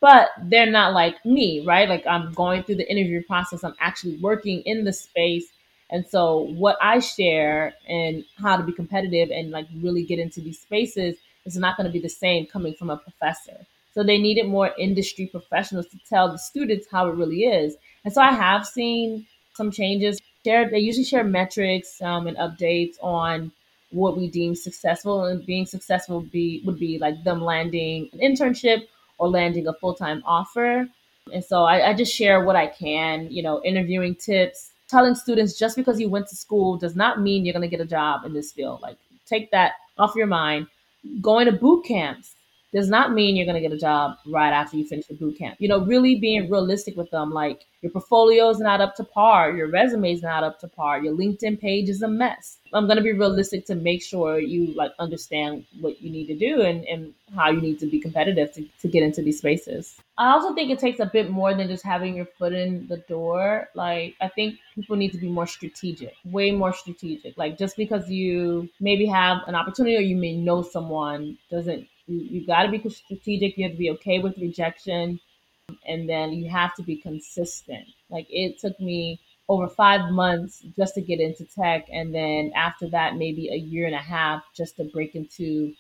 But 0.07 0.31
they're 0.51 0.71
not 0.71 0.93
like 0.93 1.17
me, 1.27 1.65
right? 1.67 1.89
Like 1.89 2.07
I'm 2.07 2.33
going 2.33 2.63
through 2.63 2.77
the 2.77 2.89
interview 2.89 3.23
process, 3.25 3.65
I'm 3.65 3.75
actually 3.81 4.19
working 4.19 4.61
in 4.61 4.85
the 4.85 4.93
space. 4.93 5.47
And 5.91 6.07
so 6.07 6.53
what 6.65 6.77
I 6.81 7.01
share 7.01 7.75
and 7.89 8.25
how 8.39 8.57
to 8.57 8.63
be 8.63 8.73
competitive 8.73 9.31
and 9.31 9.51
like 9.51 9.67
really 9.83 10.05
get 10.05 10.21
into 10.21 10.41
these 10.41 10.61
spaces 10.61 11.17
is 11.45 11.57
not 11.57 11.77
going 11.77 11.89
to 11.89 11.93
be 11.93 11.99
the 11.99 12.09
same 12.09 12.47
coming 12.47 12.75
from 12.75 12.91
a 12.91 12.97
professor. 12.97 13.67
So 13.95 14.05
they 14.05 14.19
needed 14.19 14.47
more 14.47 14.71
industry 14.79 15.27
professionals 15.27 15.89
to 15.89 15.99
tell 16.09 16.31
the 16.31 16.39
students 16.39 16.87
how 16.89 17.09
it 17.09 17.17
really 17.17 17.43
is. 17.45 17.77
And 18.05 18.15
so 18.15 18.23
I 18.23 18.33
have 18.33 18.65
seen 18.65 19.27
some 19.55 19.73
changes 19.73 20.21
share 20.45 20.71
they 20.71 20.79
usually 20.79 21.05
share 21.05 21.25
metrics 21.25 22.01
um, 22.01 22.29
and 22.29 22.37
updates 22.37 22.95
on 23.03 23.51
what 23.91 24.17
we 24.17 24.29
deem 24.31 24.55
successful 24.55 25.25
and 25.25 25.45
being 25.47 25.67
successful 25.67 26.21
be 26.21 26.63
would 26.65 26.79
be 26.79 26.99
like 26.99 27.25
them 27.25 27.41
landing 27.43 28.09
an 28.13 28.21
internship 28.21 28.87
or 29.19 29.29
landing 29.29 29.67
a 29.67 29.73
full-time 29.75 30.23
offer. 30.25 30.89
And 31.33 31.45
so 31.45 31.65
I, 31.65 31.91
I 31.91 31.95
just 31.95 32.15
share 32.15 32.45
what 32.45 32.55
i 32.55 32.69
can 32.69 33.29
you 33.31 33.43
know 33.43 33.61
interviewing 33.65 34.15
tips 34.15 34.71
telling 34.89 35.15
students 35.15 35.59
just 35.59 35.77
because 35.77 36.01
you 36.01 36.09
went 36.09 36.29
to 36.29 36.37
school 36.37 36.77
does 36.77 36.95
not 36.95 37.21
mean 37.21 37.45
you're 37.45 37.53
going 37.53 37.69
to 37.69 37.77
get 37.77 37.81
a 37.81 37.89
job 37.89 38.25
in 38.25 38.33
this 38.33 38.53
field. 38.53 38.81
Like 38.81 38.97
take 39.27 39.51
that 39.51 39.73
off 39.99 40.15
your 40.15 40.27
mind. 40.27 40.67
Going 41.21 41.47
to 41.47 41.53
boot 41.53 41.85
camps 41.85 42.35
does 42.73 42.89
not 42.89 43.13
mean 43.13 43.37
you're 43.37 43.47
going 43.47 43.61
to 43.61 43.67
get 43.67 43.73
a 43.73 43.81
job 43.81 44.17
right 44.27 44.51
after 44.51 44.77
you 44.77 44.87
finish 44.87 45.07
the 45.07 45.15
boot 45.15 45.39
camp. 45.39 45.57
You 45.59 45.69
know, 45.69 45.85
really 45.85 46.17
being 46.17 46.51
realistic 46.51 46.97
with 46.97 47.11
them. 47.11 47.31
Like 47.31 47.65
your 47.83 47.93
portfolio 47.93 48.49
is 48.51 48.59
not 48.59 48.81
up 48.81 48.97
to 48.97 49.05
par, 49.05 49.53
your 49.53 49.71
resume 49.71 50.13
is 50.13 50.23
not 50.23 50.43
up 50.43 50.59
to 50.61 50.69
par, 50.69 51.01
your 51.01 51.15
LinkedIn 51.15 51.61
page 51.61 51.89
is 51.89 52.03
a 52.03 52.09
mess. 52.09 52.59
I'm 52.73 52.87
going 52.87 52.97
to 52.97 53.03
be 53.03 53.13
realistic 53.13 53.65
to 53.67 53.75
make 53.75 54.03
sure 54.03 54.39
you 54.39 54.75
like 54.75 54.93
understand 54.99 55.65
what 55.81 56.03
you 56.03 56.11
need 56.11 56.27
to 56.27 56.37
do 56.37 56.63
and, 56.63 56.85
and 56.85 57.15
how 57.35 57.51
you 57.51 57.61
need 57.61 57.79
to 57.81 57.87
be 57.87 58.01
competitive 58.01 58.53
to, 58.55 58.65
to 58.81 58.89
get 58.89 59.03
into 59.03 59.23
these 59.23 59.39
spaces. 59.39 59.97
I 60.19 60.33
also 60.33 60.55
think 60.55 60.71
it 60.71 60.79
takes 60.79 60.99
a 60.99 61.07
bit 61.07 61.31
more 61.31 61.55
than 61.55 61.69
just 61.69 61.85
having 61.85 62.17
your 62.17 62.27
foot 62.39 62.53
in 62.53 62.87
the 62.89 62.97
door. 63.09 63.69
Like, 63.75 64.15
I 64.21 64.29
think 64.29 64.57
people 64.75 64.97
need 64.97 65.13
to 65.13 65.19
be 65.19 65.29
more 65.29 65.47
strategic, 65.47 66.15
way 66.25 66.51
more 66.51 66.73
strategic. 66.73 67.37
Like, 67.37 67.59
just 67.59 67.77
because 67.77 68.09
you 68.11 68.69
maybe 68.81 69.07
have 69.07 69.39
an 69.47 69.55
opportunity 69.55 69.97
or 69.97 70.01
you 70.01 70.17
may 70.17 70.35
know 70.35 70.63
someone 70.63 71.39
doesn't 71.51 71.87
you, 72.07 72.19
you 72.19 72.47
got 72.47 72.63
to 72.63 72.71
be 72.71 72.79
strategic. 72.89 73.57
You 73.57 73.65
have 73.65 73.73
to 73.73 73.79
be 73.79 73.91
okay 73.91 74.19
with 74.19 74.39
rejection. 74.39 75.21
And 75.87 76.09
then 76.09 76.33
you 76.33 76.49
have 76.51 76.75
to 76.77 76.83
be 76.83 76.97
consistent. 76.97 77.87
Like 78.11 78.27
it 78.31 78.59
took 78.59 78.79
me 78.81 79.21
over 79.49 79.69
five 79.69 80.11
months 80.13 80.65
just 80.77 80.95
to 80.95 81.01
get 81.01 81.21
into 81.21 81.45
tech. 81.45 81.87
And 81.93 82.15
then 82.15 82.53
after 82.55 82.89
that, 82.91 83.17
maybe 83.17 83.49
a 83.49 83.57
year 83.57 83.87
and 83.87 83.95
a 83.95 83.99
half 83.99 84.43
just 84.55 84.77
to 84.77 84.85
break 84.85 85.15
into 85.15 85.73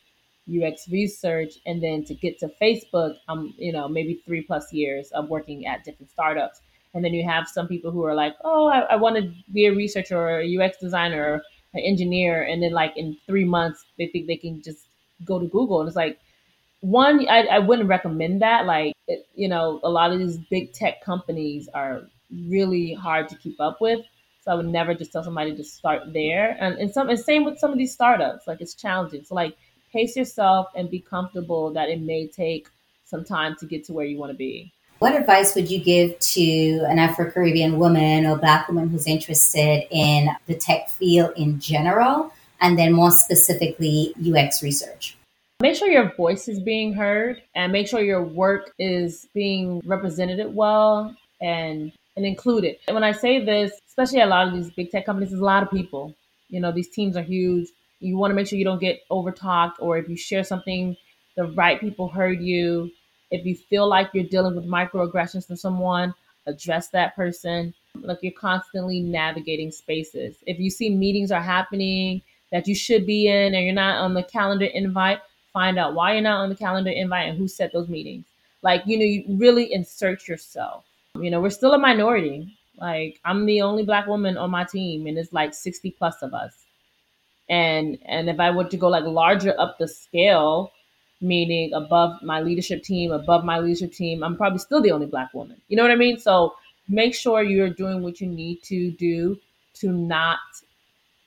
UX 0.48 0.88
research. 0.88 1.54
And 1.66 1.82
then 1.82 2.04
to 2.04 2.14
get 2.14 2.38
to 2.40 2.50
Facebook, 2.60 3.16
um, 3.28 3.54
you 3.56 3.72
know, 3.72 3.88
maybe 3.88 4.22
three 4.26 4.42
plus 4.42 4.72
years 4.72 5.10
of 5.12 5.28
working 5.28 5.66
at 5.66 5.84
different 5.84 6.10
startups. 6.10 6.60
And 6.94 7.04
then 7.04 7.12
you 7.12 7.28
have 7.28 7.46
some 7.46 7.68
people 7.68 7.90
who 7.90 8.04
are 8.04 8.14
like, 8.14 8.34
oh, 8.42 8.68
I, 8.68 8.80
I 8.80 8.96
want 8.96 9.16
to 9.16 9.30
be 9.52 9.66
a 9.66 9.74
researcher 9.74 10.16
or 10.16 10.40
a 10.40 10.56
UX 10.56 10.78
designer 10.78 11.22
or 11.22 11.42
an 11.74 11.80
engineer. 11.84 12.42
And 12.42 12.62
then 12.62 12.72
like 12.72 12.96
in 12.96 13.16
three 13.26 13.44
months, 13.44 13.84
they 13.98 14.06
think 14.06 14.26
they 14.26 14.36
can 14.36 14.62
just 14.62 14.86
go 15.24 15.38
to 15.38 15.46
Google. 15.46 15.80
And 15.80 15.88
it's 15.88 15.96
like, 15.96 16.18
one, 16.80 17.26
I, 17.28 17.42
I 17.46 17.58
wouldn't 17.58 17.88
recommend 17.88 18.42
that. 18.42 18.66
Like, 18.66 18.94
it, 19.08 19.26
you 19.34 19.48
know, 19.48 19.80
a 19.82 19.88
lot 19.88 20.12
of 20.12 20.18
these 20.18 20.36
big 20.36 20.72
tech 20.72 21.02
companies 21.02 21.68
are 21.72 22.02
really 22.48 22.92
hard 22.92 23.28
to 23.30 23.36
keep 23.36 23.60
up 23.60 23.80
with. 23.80 24.00
So 24.42 24.52
I 24.52 24.54
would 24.54 24.66
never 24.66 24.94
just 24.94 25.12
tell 25.12 25.24
somebody 25.24 25.56
to 25.56 25.64
start 25.64 26.12
there. 26.12 26.56
And, 26.60 26.78
and 26.78 26.92
some, 26.92 27.08
and 27.08 27.18
same 27.18 27.44
with 27.44 27.58
some 27.58 27.72
of 27.72 27.78
these 27.78 27.92
startups. 27.92 28.46
Like, 28.46 28.60
it's 28.60 28.74
challenging. 28.74 29.24
So 29.24 29.34
like, 29.34 29.56
pace 29.92 30.16
yourself 30.16 30.66
and 30.76 30.90
be 30.90 31.00
comfortable 31.00 31.72
that 31.72 31.88
it 31.88 32.00
may 32.00 32.26
take 32.26 32.68
some 33.04 33.24
time 33.24 33.56
to 33.60 33.66
get 33.66 33.84
to 33.84 33.92
where 33.92 34.04
you 34.04 34.18
want 34.18 34.30
to 34.30 34.36
be. 34.36 34.72
What 34.98 35.14
advice 35.14 35.54
would 35.54 35.70
you 35.70 35.78
give 35.78 36.18
to 36.18 36.86
an 36.88 36.98
Afro 36.98 37.30
Caribbean 37.30 37.78
woman 37.78 38.24
or 38.24 38.36
Black 38.36 38.66
woman 38.66 38.88
who's 38.88 39.06
interested 39.06 39.86
in 39.90 40.30
the 40.46 40.54
tech 40.54 40.88
field 40.88 41.32
in 41.36 41.60
general, 41.60 42.32
and 42.60 42.78
then 42.78 42.92
more 42.92 43.10
specifically 43.10 44.14
UX 44.20 44.62
research? 44.62 45.16
Make 45.60 45.76
sure 45.76 45.88
your 45.88 46.14
voice 46.16 46.48
is 46.48 46.60
being 46.60 46.92
heard 46.92 47.42
and 47.54 47.72
make 47.72 47.88
sure 47.88 48.00
your 48.00 48.22
work 48.22 48.72
is 48.78 49.26
being 49.32 49.80
represented 49.86 50.54
well 50.54 51.16
and 51.40 51.92
and 52.16 52.26
included. 52.26 52.76
And 52.86 52.94
when 52.94 53.04
I 53.04 53.12
say 53.12 53.44
this, 53.44 53.72
especially 53.88 54.20
a 54.20 54.26
lot 54.26 54.48
of 54.48 54.54
these 54.54 54.70
big 54.70 54.90
tech 54.90 55.06
companies, 55.06 55.30
there's 55.30 55.40
a 55.40 55.44
lot 55.44 55.62
of 55.62 55.70
people. 55.70 56.14
You 56.48 56.60
know, 56.60 56.72
these 56.72 56.88
teams 56.88 57.16
are 57.16 57.22
huge. 57.22 57.68
You 58.00 58.16
want 58.16 58.30
to 58.30 58.34
make 58.34 58.46
sure 58.46 58.58
you 58.58 58.64
don't 58.64 58.80
get 58.80 59.00
overtalked 59.10 59.74
or 59.80 59.98
if 59.98 60.08
you 60.08 60.16
share 60.16 60.44
something, 60.44 60.96
the 61.36 61.46
right 61.46 61.80
people 61.80 62.08
heard 62.08 62.40
you. 62.40 62.90
If 63.30 63.44
you 63.44 63.54
feel 63.54 63.88
like 63.88 64.10
you're 64.12 64.24
dealing 64.24 64.54
with 64.54 64.66
microaggressions 64.66 65.46
from 65.46 65.56
someone, 65.56 66.14
address 66.46 66.88
that 66.88 67.16
person. 67.16 67.74
Like 67.94 68.18
you're 68.22 68.32
constantly 68.32 69.00
navigating 69.00 69.70
spaces. 69.70 70.36
If 70.46 70.58
you 70.58 70.70
see 70.70 70.90
meetings 70.90 71.32
are 71.32 71.42
happening 71.42 72.22
that 72.52 72.66
you 72.66 72.74
should 72.74 73.06
be 73.06 73.28
in 73.28 73.54
and 73.54 73.64
you're 73.64 73.74
not 73.74 73.98
on 73.98 74.14
the 74.14 74.22
calendar 74.22 74.66
invite, 74.66 75.20
find 75.52 75.78
out 75.78 75.94
why 75.94 76.12
you're 76.12 76.22
not 76.22 76.40
on 76.40 76.48
the 76.48 76.54
calendar 76.54 76.90
invite 76.90 77.28
and 77.28 77.38
who 77.38 77.48
set 77.48 77.72
those 77.72 77.88
meetings. 77.88 78.24
Like, 78.62 78.82
you 78.86 78.98
know, 78.98 79.04
you 79.04 79.24
really 79.38 79.72
insert 79.72 80.28
yourself. 80.28 80.84
You 81.20 81.30
know, 81.30 81.40
we're 81.40 81.50
still 81.50 81.72
a 81.74 81.78
minority. 81.78 82.56
Like 82.78 83.20
I'm 83.24 83.46
the 83.46 83.62
only 83.62 83.84
black 83.84 84.06
woman 84.06 84.36
on 84.36 84.50
my 84.50 84.64
team 84.64 85.06
and 85.06 85.16
it's 85.18 85.32
like 85.32 85.54
60 85.54 85.92
plus 85.92 86.22
of 86.22 86.34
us. 86.34 86.52
And 87.48 87.98
and 88.04 88.28
if 88.28 88.40
I 88.40 88.50
were 88.50 88.64
to 88.64 88.76
go 88.76 88.88
like 88.88 89.04
larger 89.04 89.58
up 89.58 89.78
the 89.78 89.88
scale, 89.88 90.72
meaning 91.20 91.72
above 91.72 92.20
my 92.22 92.40
leadership 92.40 92.82
team, 92.82 93.12
above 93.12 93.44
my 93.44 93.58
leadership 93.58 93.92
team, 93.92 94.22
I'm 94.22 94.36
probably 94.36 94.58
still 94.58 94.82
the 94.82 94.90
only 94.90 95.06
black 95.06 95.32
woman. 95.32 95.60
You 95.68 95.76
know 95.76 95.82
what 95.82 95.92
I 95.92 95.96
mean? 95.96 96.18
So 96.18 96.54
make 96.88 97.14
sure 97.14 97.42
you're 97.42 97.70
doing 97.70 98.02
what 98.02 98.20
you 98.20 98.26
need 98.26 98.62
to 98.64 98.90
do 98.92 99.38
to 99.74 99.92
not 99.92 100.38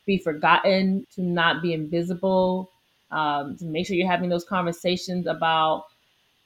be 0.10 0.18
forgotten, 0.18 1.06
to 1.16 1.22
not 1.22 1.62
be 1.62 1.72
invisible, 1.74 2.72
um, 3.12 3.56
to 3.58 3.66
make 3.66 3.86
sure 3.86 3.96
you're 3.96 4.16
having 4.16 4.30
those 4.30 4.44
conversations 4.44 5.28
about 5.28 5.86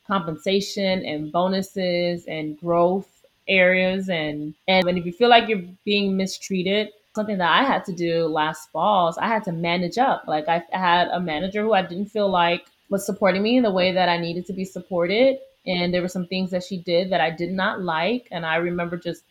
compensation 0.05 1.05
and 1.05 1.31
bonuses 1.31 2.25
and 2.25 2.59
growth 2.59 3.09
areas. 3.47 4.09
And 4.09 4.53
and 4.67 4.97
if 4.97 5.05
you 5.05 5.13
feel 5.13 5.29
like 5.29 5.47
you're 5.47 5.63
being 5.85 6.17
mistreated 6.17 6.89
something 7.15 7.37
that 7.37 7.51
i 7.51 7.63
had 7.63 7.85
to 7.85 7.93
do 7.93 8.25
last 8.25 8.71
fall 8.71 9.07
is 9.07 9.17
i 9.19 9.27
had 9.27 9.43
to 9.43 9.51
manage 9.51 9.97
up. 9.97 10.23
Like 10.27 10.47
i 10.47 10.63
had 10.71 11.07
a 11.09 11.19
manager 11.19 11.61
who 11.61 11.73
i 11.73 11.83
didn't 11.83 12.07
feel 12.07 12.29
like 12.29 12.65
was 12.89 13.05
supporting 13.05 13.43
me 13.43 13.57
in 13.57 13.63
the 13.63 13.71
way 13.79 13.91
that 13.91 14.09
i 14.09 14.17
needed 14.17 14.45
to 14.47 14.53
be 14.53 14.65
supported. 14.65 15.37
And 15.65 15.93
there 15.93 16.01
were 16.01 16.15
some 16.17 16.27
things 16.27 16.49
that 16.51 16.63
she 16.63 16.77
did 16.77 17.11
that 17.11 17.21
i 17.21 17.29
did 17.29 17.51
not 17.51 17.81
like. 17.81 18.27
And 18.31 18.45
i 18.45 18.55
remember 18.55 18.97
just 18.97 19.23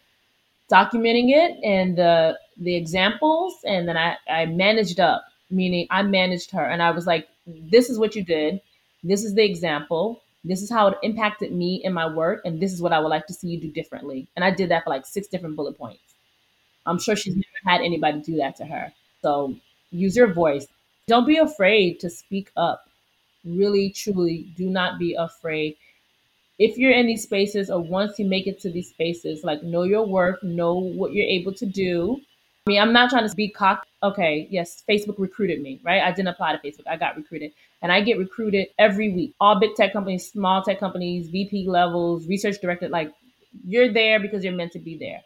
documenting 0.71 1.29
it. 1.42 1.59
And 1.64 1.99
the 1.99 2.38
the 2.62 2.77
examples 2.77 3.55
and 3.64 3.88
then 3.88 3.96
i 3.96 4.16
i 4.29 4.46
managed 4.46 5.01
up 5.01 5.25
meaning 5.51 5.87
i 5.90 6.03
managed 6.03 6.51
her 6.51 6.64
and 6.64 6.83
i 6.83 6.90
was 6.90 7.07
like 7.07 7.29
this 7.46 7.90
is 7.90 7.98
what 7.98 8.14
you 8.16 8.25
did 8.25 8.61
this 9.05 9.25
is 9.25 9.35
the 9.35 9.44
example 9.44 10.22
this 10.44 10.61
is 10.62 10.70
how 10.70 10.88
it 10.88 10.98
impacted 11.03 11.53
me 11.53 11.81
in 11.85 11.92
my 11.92 12.12
work, 12.12 12.42
and 12.44 12.61
this 12.61 12.72
is 12.72 12.83
what 12.83 12.92
I 12.92 12.98
would 12.98 13.09
like 13.09 13.27
to 13.29 13.33
see 13.33 13.48
you 13.48 13.61
do 13.61 13.70
differently. 13.70 14.27
And 14.35 14.44
I 14.44 14.51
did 14.51 14.70
that 14.70 14.85
for 14.85 14.90
like 14.90 15.07
six 15.07 15.29
different 15.29 15.55
bullet 15.55 15.79
points. 15.79 16.03
I'm 16.87 16.98
sure 16.98 17.16
she's 17.16 17.37
never 17.37 17.46
had 17.64 17.81
anybody 17.81 18.20
do 18.20 18.37
that 18.37 18.57
to 18.57 18.64
her. 18.66 18.92
So 19.22 19.55
use 19.90 20.16
your 20.16 20.33
voice. 20.33 20.66
Don't 21.07 21.27
be 21.27 21.37
afraid 21.38 22.01
to 22.01 22.11
speak 22.11 22.51
up. 22.57 22.88
Really, 23.44 23.90
truly, 23.90 24.48
do 24.57 24.68
not 24.68 24.98
be 24.98 25.14
afraid. 25.14 25.77
If 26.59 26.79
you're 26.79 26.92
in 26.92 27.07
these 27.07 27.25
spaces 27.25 27.70
or 27.70 27.81
once 27.81 28.18
you 28.18 28.27
make 28.27 28.46
it 28.46 28.61
to 28.61 28.70
these 28.70 28.90
spaces, 28.90 29.44
like 29.44 29.62
know 29.62 29.85
your 29.85 30.07
worth, 30.07 30.42
know 30.42 30.75
what 30.75 31.12
you're 31.12 31.27
able 31.27 31.55
to 31.55 31.66
do. 31.66 32.20
I 32.66 32.70
mean, 32.70 32.81
I'm 32.81 32.92
not 32.92 33.11
trying 33.11 33.29
to 33.29 33.35
be 33.35 33.48
cocky. 33.48 33.88
Okay, 34.05 34.46
yes, 34.48 34.85
Facebook 34.88 35.18
recruited 35.18 35.61
me, 35.61 35.81
right? 35.83 36.01
I 36.01 36.12
didn't 36.12 36.29
apply 36.29 36.55
to 36.55 36.59
Facebook. 36.59 36.87
I 36.87 36.96
got 36.96 37.16
recruited 37.16 37.53
and 37.83 37.90
I 37.90 38.01
get 38.03 38.18
recruited 38.18 38.68
every 38.79 39.12
week. 39.12 39.35
All 39.40 39.59
big 39.59 39.75
tech 39.75 39.92
companies, 39.92 40.31
small 40.31 40.62
tech 40.62 40.79
companies, 40.79 41.29
VP 41.29 41.66
levels, 41.66 42.29
research 42.29 42.61
director, 42.61 42.88
like 42.88 43.12
you're 43.66 43.92
there 43.92 44.20
because 44.20 44.44
you're 44.44 44.53
meant 44.53 44.70
to 44.72 44.79
be 44.79 44.96
there. 44.96 45.20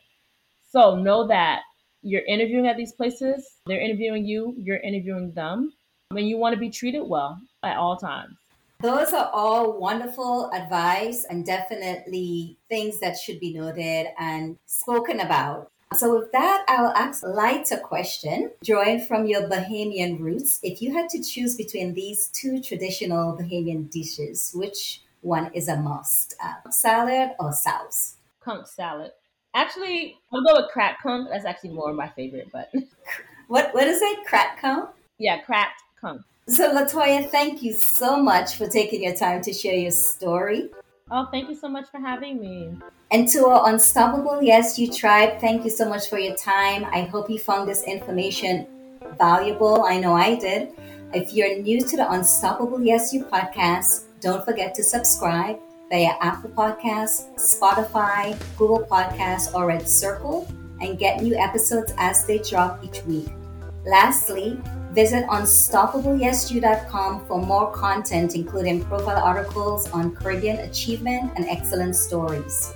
So 0.70 0.96
know 0.96 1.27
that 1.27 1.61
you're 2.01 2.25
interviewing 2.25 2.68
at 2.68 2.79
these 2.79 2.92
places, 2.92 3.57
they're 3.66 3.81
interviewing 3.81 4.25
you, 4.25 4.55
you're 4.57 4.79
interviewing 4.79 5.33
them, 5.33 5.75
and 6.11 6.27
you 6.27 6.38
want 6.38 6.55
to 6.55 6.59
be 6.59 6.70
treated 6.70 7.03
well 7.03 7.38
at 7.62 7.77
all 7.77 7.99
times. 7.99 8.35
Those 8.81 9.12
are 9.12 9.31
all 9.33 9.79
wonderful 9.79 10.51
advice 10.55 11.27
and 11.29 11.44
definitely 11.44 12.57
things 12.70 12.99
that 13.01 13.18
should 13.18 13.40
be 13.40 13.53
noted 13.53 14.09
and 14.18 14.57
spoken 14.66 15.20
about. 15.20 15.70
So, 15.94 16.18
with 16.18 16.33
that, 16.33 16.64
I'll 16.68 16.92
ask 16.96 17.22
Light 17.22 17.70
a 17.70 17.79
question. 17.79 18.51
Drawing 18.64 19.01
from 19.01 19.27
your 19.27 19.42
Bahamian 19.49 20.18
roots, 20.18 20.59
if 20.62 20.83
you 20.83 20.92
had 20.92 21.09
to 21.11 21.22
choose 21.22 21.57
between 21.57 21.94
these 21.94 22.29
two 22.29 22.61
traditional 22.61 23.37
Bahamian 23.37 23.90
dishes, 23.90 24.53
which 24.55 25.03
one 25.20 25.51
is 25.55 25.68
a 25.68 25.77
must? 25.77 26.35
Uh, 26.42 26.70
salad 26.70 27.31
or 27.38 27.53
souse? 27.53 28.16
Conch 28.40 28.66
salad. 28.66 29.12
Actually, 29.55 30.18
I'll 30.33 30.42
go 30.42 30.61
with 30.61 30.70
cracked 30.70 31.03
conch. 31.03 31.29
That's 31.31 31.46
actually 31.46 31.70
more 31.70 31.92
my 31.92 32.09
favorite, 32.09 32.49
but. 32.53 32.70
What, 33.49 33.72
what 33.75 33.87
is 33.87 34.03
it? 34.03 34.27
Cracked 34.27 34.61
conch? 34.61 34.90
Yeah, 35.18 35.38
cracked 35.38 35.81
conch. 36.01 36.22
So, 36.49 36.75
Latoya, 36.75 37.29
thank 37.29 37.62
you 37.62 37.72
so 37.72 38.20
much 38.20 38.57
for 38.57 38.66
taking 38.66 39.05
your 39.05 39.14
time 39.14 39.40
to 39.42 39.53
share 39.53 39.77
your 39.77 39.92
story. 39.92 40.68
Oh, 41.09 41.29
thank 41.31 41.49
you 41.49 41.55
so 41.55 41.69
much 41.69 41.88
for 41.88 42.01
having 42.01 42.40
me. 42.40 42.77
And 43.12 43.29
to 43.29 43.47
our 43.47 43.73
Unstoppable 43.73 44.42
Yes 44.42 44.77
You 44.77 44.90
Tribe, 44.92 45.38
thank 45.40 45.62
you 45.62 45.71
so 45.71 45.88
much 45.88 46.11
for 46.11 46.19
your 46.19 46.35
time. 46.35 46.85
I 46.87 47.03
hope 47.03 47.31
you 47.31 47.38
found 47.38 47.69
this 47.69 47.85
information 47.85 48.66
valuable. 49.16 49.85
I 49.85 50.01
know 50.01 50.14
I 50.14 50.35
did. 50.35 50.71
If 51.14 51.33
you're 51.33 51.62
new 51.62 51.81
to 51.81 51.97
the 51.97 52.11
Unstoppable 52.11 52.83
Yes 52.83 53.14
You 53.14 53.25
podcast, 53.25 54.07
don't 54.21 54.45
forget 54.45 54.75
to 54.75 54.83
subscribe 54.83 55.61
via 55.90 56.16
Apple 56.21 56.51
Podcasts, 56.51 57.31
Spotify, 57.38 58.37
Google 58.59 58.85
Podcasts, 58.90 59.55
or 59.55 59.66
Red 59.66 59.88
Circle 59.88 60.49
and 60.81 60.99
get 60.99 61.23
new 61.23 61.37
episodes 61.37 61.92
as 61.99 62.27
they 62.27 62.38
drop 62.38 62.85
each 62.85 63.05
week. 63.05 63.29
Lastly, 63.87 64.59
Visit 64.96 65.27
unstoppableyesyou.com 65.27 67.27
for 67.27 67.38
more 67.38 67.70
content, 67.70 68.35
including 68.35 68.83
profile 68.83 69.22
articles 69.22 69.90
on 69.90 70.16
Caribbean 70.16 70.61
achievement 70.61 71.33
and 71.37 71.44
excellent 71.51 71.94
stories. 71.94 72.72